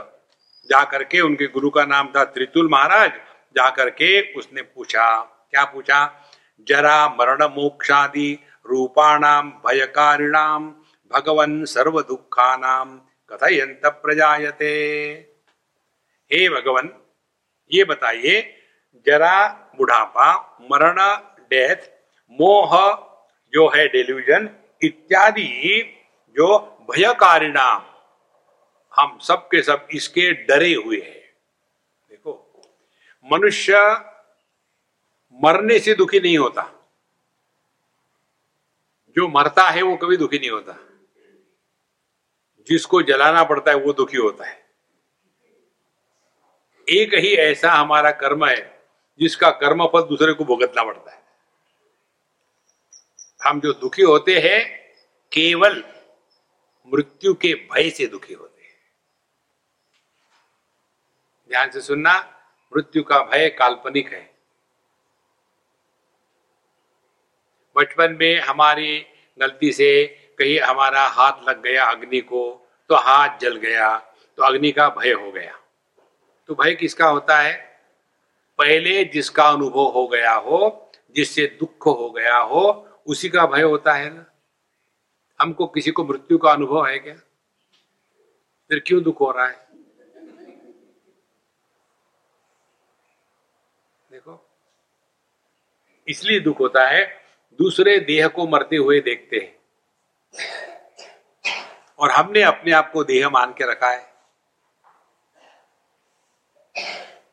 [0.70, 3.12] जा करके उनके गुरु का नाम था त्रितुल महाराज।
[3.56, 5.20] जा करके उसने पूछा,
[5.52, 6.00] क्या पूछा?
[6.68, 10.70] जरा मरण मोक्षादि रूपाणाम भयकारिणाम
[11.12, 13.00] भगवन सर्व दुखानाम
[13.32, 14.72] कथयंत प्रजायते।
[16.34, 16.90] हे भगवन,
[17.72, 18.64] ये बताइए,
[19.06, 20.96] जरा बुढ़ापा, मरण,
[21.42, 21.78] डेथ,
[22.32, 22.72] मोह
[23.54, 24.50] जो है डेल्यूजन
[24.84, 25.98] इत्यादि
[26.36, 26.58] जो
[26.92, 27.86] भयकारिणाम
[28.96, 31.34] हम सब के सब इसके डरे हुए हैं।
[32.10, 32.62] देखो,
[33.32, 33.74] मनुष्य
[35.44, 36.62] मरने से दुखी नहीं होता।
[39.16, 40.91] जो मरता है वो कभी दुखी नहीं होता।
[42.68, 44.66] जिसको जलाना पड़ता है, वो दुखी होता है।
[46.90, 48.84] एक ही ऐसा हमारा कर्म है,
[49.20, 51.22] जिसका कर्म फल दूसरे को भुगतना पड़ता है।
[53.44, 54.94] हम जो दुखी होते हैं,
[55.32, 55.84] केवल
[56.94, 58.76] मृत्यु के भय से दुखी होते हैं।
[61.50, 62.44] ध्यान से सुनना,
[62.76, 64.36] मृत्यु का भय काल्पनिक है।
[67.76, 69.06] बचपन में हमारी
[69.40, 73.98] गलती से कहीं हमारा हाथ लग गया अग्नि को तो हाथ जल गया
[74.38, 75.60] तो अग्नि का भय हो गया।
[76.48, 77.82] तो भय किसका होता है?
[78.58, 83.94] पहले जिसका अनुभव हो गया हो, जिससे दुख हो गया हो, उसी का भय होता
[83.94, 84.26] है ना?
[85.42, 87.16] हमको किसी को मृत्यु का अनुभव है क्या?
[88.70, 89.68] फिर क्यों दुख हो रहा है?
[94.12, 94.50] देखो।
[96.08, 97.26] इसलिए दुख होता है,
[97.58, 99.61] दूसरे देह को मरते हुए देखते हैं।
[102.00, 104.10] और हमने अपने आप को देह मान के रखा है।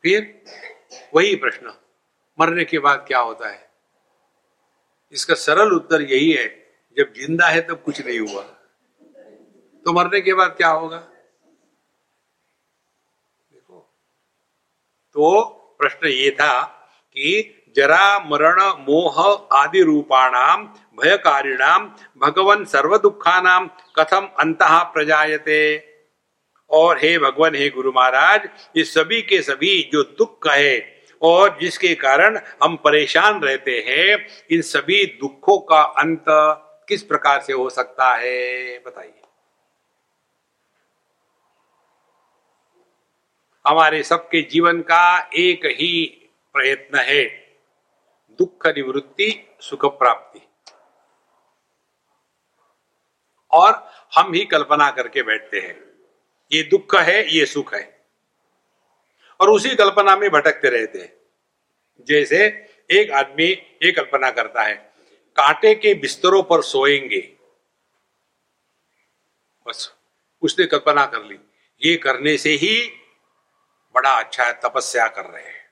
[0.03, 0.41] फिर
[1.15, 1.73] वही प्रश्न,
[2.39, 3.67] मरने के बाद क्या होता है?
[5.13, 6.47] इसका सरल उत्तर यही है,
[6.97, 8.41] जब ज़िंदा है तब कुछ नहीं हुआ।
[9.85, 10.97] तो मरने के बाद क्या होगा?
[13.51, 13.79] देखो
[15.15, 15.41] तो
[15.79, 16.61] प्रश्न ये था
[17.15, 19.19] कि जरा मरण मोह
[19.53, 20.65] आदि रूपाणाम
[20.99, 25.61] भयकारिणाम, भगवान सर्व दुखानाम कथम अंत प्रजायते?
[26.69, 31.93] और हे भगवान, हे गुरु महाराज ये सभी के सभी जो दुख है और जिसके
[31.95, 36.25] कारण हम परेशान रहते हैं, इन सभी दुखों का अंत
[36.87, 38.77] किस प्रकार से हो सकता है?
[38.79, 39.13] बताइए।
[43.65, 46.05] हमारे सबके जीवन का एक ही
[46.55, 47.23] प्रयत्न है,
[48.39, 50.41] दुख निवृत्ति, सुख प्राप्ति।
[53.51, 55.89] और हम ही कल्पना करके बैठते हैं।
[56.51, 58.05] ये दुख है, ये सुख है।
[59.39, 61.13] और उसी कल्पना में भटकते रहते हैं।
[62.05, 62.45] जैसे
[62.91, 63.45] एक आदमी
[63.83, 64.93] ये कल्पना करता है,
[65.35, 67.37] कांटे के बिस्तरों पर सोएँगे।
[69.67, 69.93] बस,
[70.41, 71.39] उसने कल्पना कर ली।
[71.83, 72.91] ये करने से ही
[73.95, 75.69] बड़ा अच्छा है तपस्या कर रहे हैं।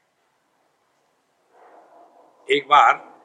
[2.51, 3.19] एक बार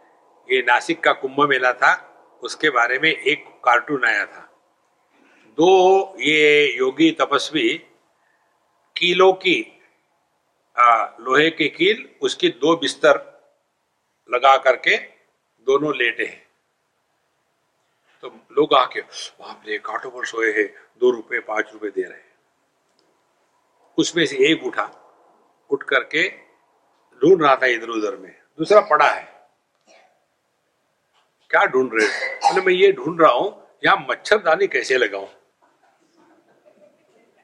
[0.51, 2.09] ये नासिक का कुंभ मेला था
[2.43, 4.49] उसके बारे में एक कार्टून आया था।
[5.59, 7.69] दो ये योगी तपस्वी
[8.97, 9.79] कीलों की
[10.77, 13.17] आ, लोहे के कील उसकी दो बिस्तर
[14.31, 14.97] लगा करके
[15.67, 16.47] दोनों लेटे हैं।
[18.23, 20.67] तो लोग आके वहाँ पे कांटों पर सोए हैं
[21.01, 22.31] दो रुपए पाँच रुपए दे रहे हैं।
[23.99, 24.89] उसमें से एक उठा
[25.71, 26.29] उठ करके
[27.23, 29.32] ढूंढ रहा था इधर उधर में दूसरा पड़ा है।
[31.53, 32.63] क्या ढूंढ रहे हो?
[32.63, 33.49] मैं ये ढूंढ रहा हूँ,
[33.85, 35.27] यहाँ मच्छरदानी कैसे लगाऊँ?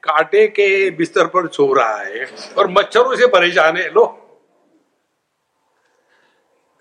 [0.03, 2.25] कांटे के बिस्तर पर सो रहा है
[2.57, 4.05] और मच्छरों से परेशान है लो।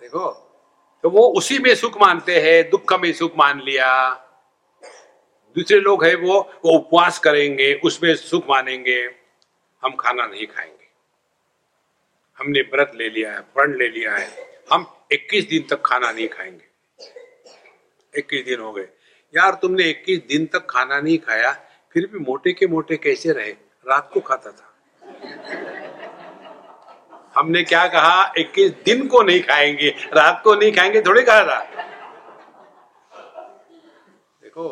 [0.01, 0.29] देखो
[1.05, 3.89] तो वो उसी में सुख मानते हैं, दुख में सुख मान लिया।
[5.57, 8.99] दूसरे लोग है वो वो उपवास करेंगे, उसमें सुख मानेंगे।
[9.83, 10.89] हम खाना नहीं खाएँगे।
[12.39, 14.29] हमने व्रत ले लिया है प्रण ले लिया है।
[14.73, 16.68] हम 21 दिन तक खाना नहीं खाएँगे।
[18.19, 18.89] 21 दिन हो गए।
[19.35, 21.53] यार, तुमने 21 दिन तक खाना नहीं खाया,
[21.95, 23.51] फिर भी मोटे के मोटे कैसे रहे?
[23.87, 24.65] रात को खाता था।
[27.35, 28.33] हमने क्या कहा?
[28.39, 31.65] 21 दिन को नहीं खाएँगे, रात को नहीं खाएँगे, थोड़े कहा था।
[34.43, 34.69] देखो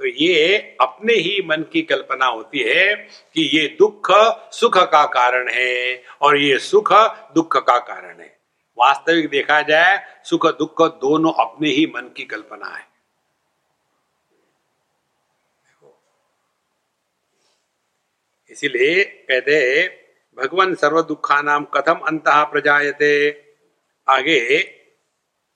[0.00, 2.94] तो ये अपने ही मन की कल्पना होती है
[3.34, 4.10] कि ये दुख
[4.52, 6.92] सुख का कारण है, और ये सुख
[7.34, 8.39] दुख का कारण है।
[8.80, 12.88] वास्तविक देखा जाए, सुख दुख दोनों अपने ही मन की कल्पना है।
[18.50, 19.56] इसीलिए कहते
[20.38, 23.10] भगवान सर्व दुखा नाम कथम अंत प्रजायते।
[24.08, 24.58] आगे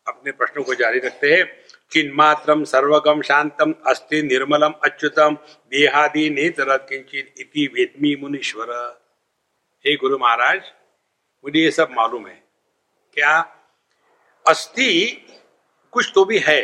[0.07, 1.45] अपने प्रश्न को जारी रखते हैं,
[1.93, 5.37] चिन्मात्रम सर्वगम शांतम अस्ति निर्मलम अच्युतम
[5.73, 8.73] देहादि नेतर किंचित इति वेदमी मुनीश्वर।
[9.85, 10.73] हे गुरु महाराज,
[11.45, 12.44] मुझे ये सब मालूम है।
[13.15, 13.57] क्या
[14.47, 15.27] अस्थि
[15.91, 16.61] कुछ तो भी है?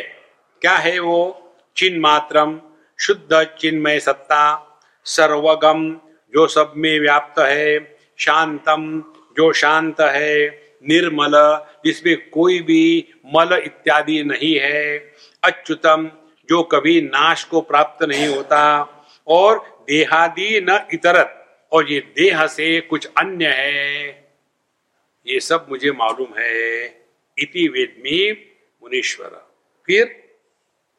[0.61, 1.37] क्या है वो?
[1.77, 2.61] चिन्ह मात्रम
[2.99, 4.67] शुद्ध चिन्मय सत्ता,
[5.05, 5.93] सर्वगम,
[6.33, 9.03] जो सब में व्याप्त है, शांतम,
[9.37, 10.47] जो शांत है,
[10.89, 14.97] निर्मल, जिसमें कोई भी मल इत्यादि नहीं है,
[15.43, 16.11] अच्युतम,
[16.49, 18.87] जो कभी नाश को प्राप्त नहीं होता,
[19.27, 24.20] और देहादि न इतरत, और ये देह से कुछ अन्य है।
[25.27, 26.85] ये सब मुझे मालूम है।
[27.37, 28.31] इति वेदमी
[28.83, 29.51] मुनीश्वर।
[29.85, 30.33] फिर,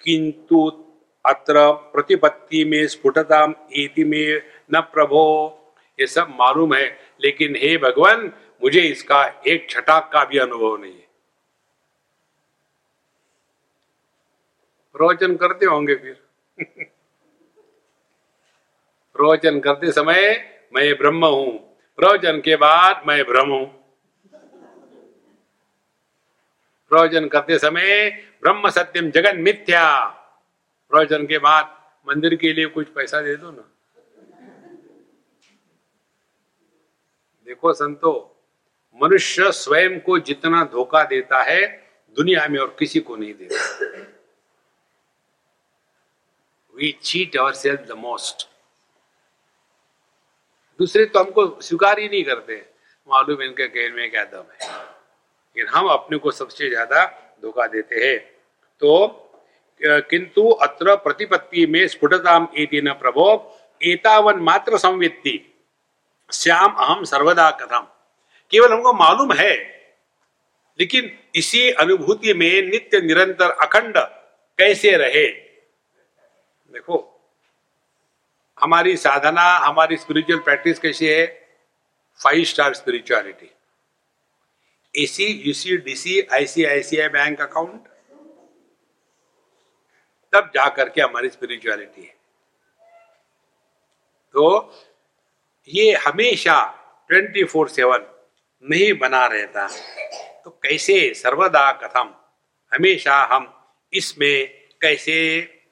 [0.05, 0.85] किंतु
[1.27, 4.43] अत्र प्रतिपत्ति में स्फुटता इति में
[4.75, 5.59] न प्रभो,
[6.01, 10.93] ये सब मालूम है। लेकिन हे भगवान, मुझे इसका एक छटाक का भी अनुभव नहीं
[10.93, 11.09] है।
[14.93, 16.25] प्रवचन करते होंगे फिर।
[19.15, 20.23] प्रवचन करते समय
[20.75, 23.82] मैं ब्रह्म हूँ। प्रवचन के बाद मैं ब्रह्म हूँ।
[26.93, 28.11] प्रवचन करते समय
[28.43, 29.85] ब्रह्म सत्यम जगन मिथ्या।
[30.93, 31.71] प्रवचन के बाद
[32.07, 33.69] मंदिर के लिए कुछ पैसा दे दो ना।
[37.47, 38.13] देखो संतो,
[39.01, 41.67] मनुष्य स्वयं को जितना धोखा देता है,
[42.17, 43.57] दुनिया में और किसी को नहीं देता।
[46.75, 48.49] We cheat our self the most
[50.81, 52.65] दूसरे तो हमको स्वीकार ही नहीं करते।
[53.09, 55.02] मालूम इनके कहने में क्या दम है।
[55.57, 57.05] लेकिन हम अपने को सबसे ज़्यादा
[57.43, 58.19] धोखा देते हैं।
[58.83, 59.19] तो
[59.81, 65.39] किंतु अत्र प्रतिपत्ति में स्फुटता न प्रभो, एतावन मात्र संवित्ति।
[66.31, 67.87] श्याम अहम सर्वदा कथम।
[68.53, 69.55] केवल हमको मालूम है,
[70.79, 73.97] लेकिन इसी अनुभूति में नित्य निरंतर अखंड
[74.59, 75.27] कैसे रहे?
[75.27, 77.09] देखो,
[78.59, 81.27] हमारी साधना, हमारी स्पिरिचुअल प्रैक्टिस कैसी है?
[82.21, 83.51] Five star spirituality
[84.95, 87.89] AC UC DC ICICI bank account
[90.33, 92.15] तब जाकर के हमारी स्पिरिचुअलिटी है।
[94.35, 94.45] तो
[95.69, 96.57] ये हमेशा
[97.11, 98.05] ट्वेंटी फोर सेवन
[98.65, 99.67] नहीं बना रहता
[100.45, 102.13] तो कैसे सर्वदा कथम,
[102.73, 103.47] हमेशा हम
[103.93, 104.49] इसमें
[104.83, 105.17] कैसे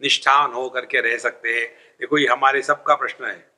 [0.03, 1.67] निष्ठान हो करके रह सकते हैं,
[2.01, 3.51] देखो ये हमारे सबका प्रश्न है।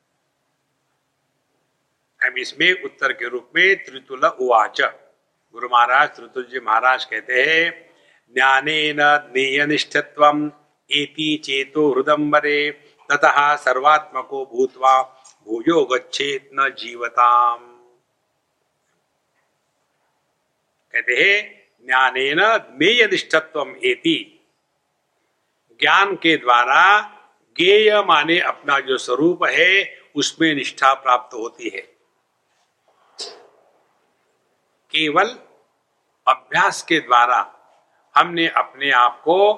[2.21, 4.81] हम इसमें उत्तर के रूप में त्रितुल उवाच।
[5.53, 7.91] गुरु महाराज त्रितुल महाराज कहते हैं
[8.35, 10.53] ज्ञाने न निष्ठत्व
[10.91, 12.71] एति चेतो हृदम्बरे
[13.11, 15.03] ततः सर्वात्मको भूतवा
[15.49, 17.59] भूयो गच्छेत न जीवताम।
[20.93, 22.39] कहते हैं, ज्ञानेन
[22.79, 24.41] ज्ञेय निष्ठत्व एति।
[25.81, 27.01] ज्ञान के द्वारा
[27.57, 31.92] ज्ञेय माने अपना जो स्वरूप है, उसमें निष्ठा प्राप्त होती है।
[34.93, 35.39] केवल
[36.29, 37.55] अभ्यास के द्वारा
[38.17, 39.55] हमने अपने आप को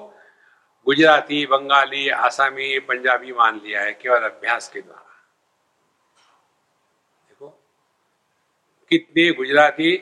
[0.85, 5.25] गुजराती, बंगाली, आसामी, पंजाबी मान लिया है, केवल अभ्यास के द्वारा।
[7.27, 7.47] देखो,
[8.89, 9.97] कितने गुजराती,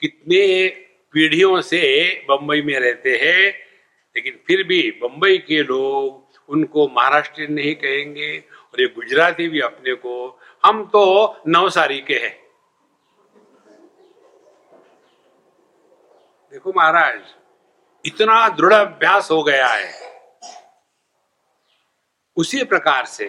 [0.00, 0.68] कितने
[1.12, 3.48] पीढ़ियों से बंबई में रहते हैं,
[4.16, 9.94] लेकिन फिर भी बंबई के लोग उनको महाराष्ट्र नहीं कहेंगे, और ये गुजराती भी अपने
[9.94, 12.43] को, हम तो नवसारी के हैं।
[16.54, 17.20] देखो महाराज,
[18.04, 19.92] इतना दृढ़ अभ्यास हो गया है।
[22.36, 23.24] उसी प्रकार से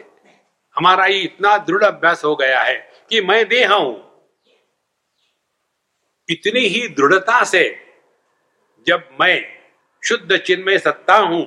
[0.76, 2.76] हमारा ये इतना दृढ़ अभ्यास हो गया है
[3.09, 3.95] कि मैं देह हूँ।
[6.30, 7.63] इतनी ही दृढ़ता से
[8.88, 9.39] जब मैं
[10.03, 11.41] शुद्ध चिन्मय सत्ता हूँ,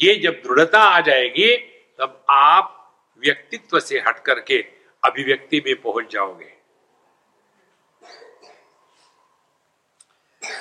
[0.00, 1.56] ये जब दृढ़ता आ जाएगी,
[1.98, 2.76] तब आप
[3.22, 4.60] व्यक्तित्व से हट करके
[5.02, 6.59] अभिव्यक्ति में पहुँच जाओगे।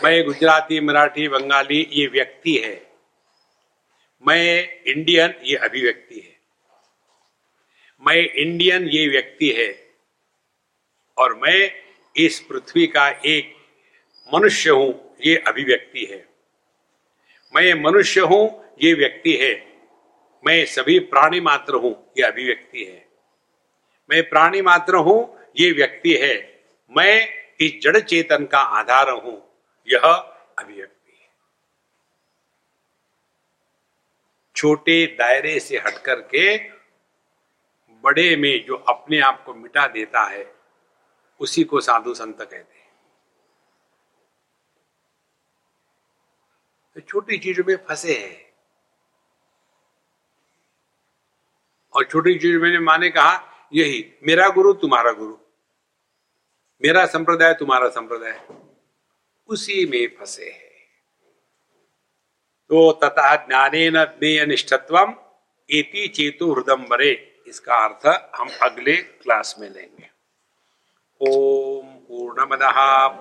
[0.04, 2.92] मैं गुजराती, मराठी, बंगाली ये व्यक्ति है।
[4.28, 6.40] मैं इंडियन ये अभिव्यक्ति है।
[8.08, 9.96] मैं इंडियन ये व्यक्ति है
[11.18, 11.72] और मैं
[12.18, 13.56] इस पृथ्वी का एक
[14.34, 16.30] मनुष्य हूँ, ये अभिव्यक्ति है।
[17.56, 19.54] मैं मनुष्य हूँ, ये व्यक्ति है।
[20.46, 23.08] मैं सभी प्राणी मात्र हूँ, ये अभिव्यक्ति है।
[24.10, 26.64] मैं प्राणी मात्र हूँ, ये व्यक्ति है।
[26.98, 27.28] मैं
[27.62, 29.49] इस जड़ चेतन का आधार हूँ।
[29.92, 30.02] यह
[30.60, 31.30] अभिव्यक्ति। है
[34.56, 36.70] छोटे दायरे से हटकर के
[37.92, 40.56] बड़े में जो अपने आप को मिटा देता है,
[41.40, 42.94] उसी को साधु संत कहते हैं।
[46.96, 48.54] तो छोटी चीज़ों में फंसे हैं।
[51.96, 55.38] और छोटी चीज़ मैंने माने कहा, यही, मेरा गुरु, तुम्हारा गुरु।
[56.86, 58.69] मेरा संप्रदाय, तुम्हारा संप्रदाय।
[59.50, 60.70] उसी में फंसे है।
[62.70, 64.06] तो तथा ज्ञाने न
[65.70, 67.12] एति चेतु हृदम्बरे
[67.48, 68.04] इसका अर्थ
[68.36, 70.10] हम अगले क्लास में लेंगे।
[71.22, 72.60] ओम पूर्णमद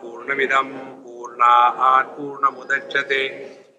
[0.02, 0.68] पूर्णमिदम
[1.04, 3.22] पूर्णात् पूर्णमुदच्यते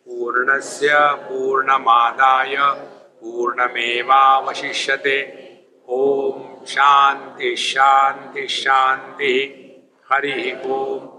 [0.06, 0.90] पूर्णस्य
[1.24, 2.56] पूर्णमादाय
[3.22, 5.18] पूर्णमेवावशिष्यते।
[5.90, 9.36] ओम शांति शांति शांति
[10.12, 11.19] हरि ओम।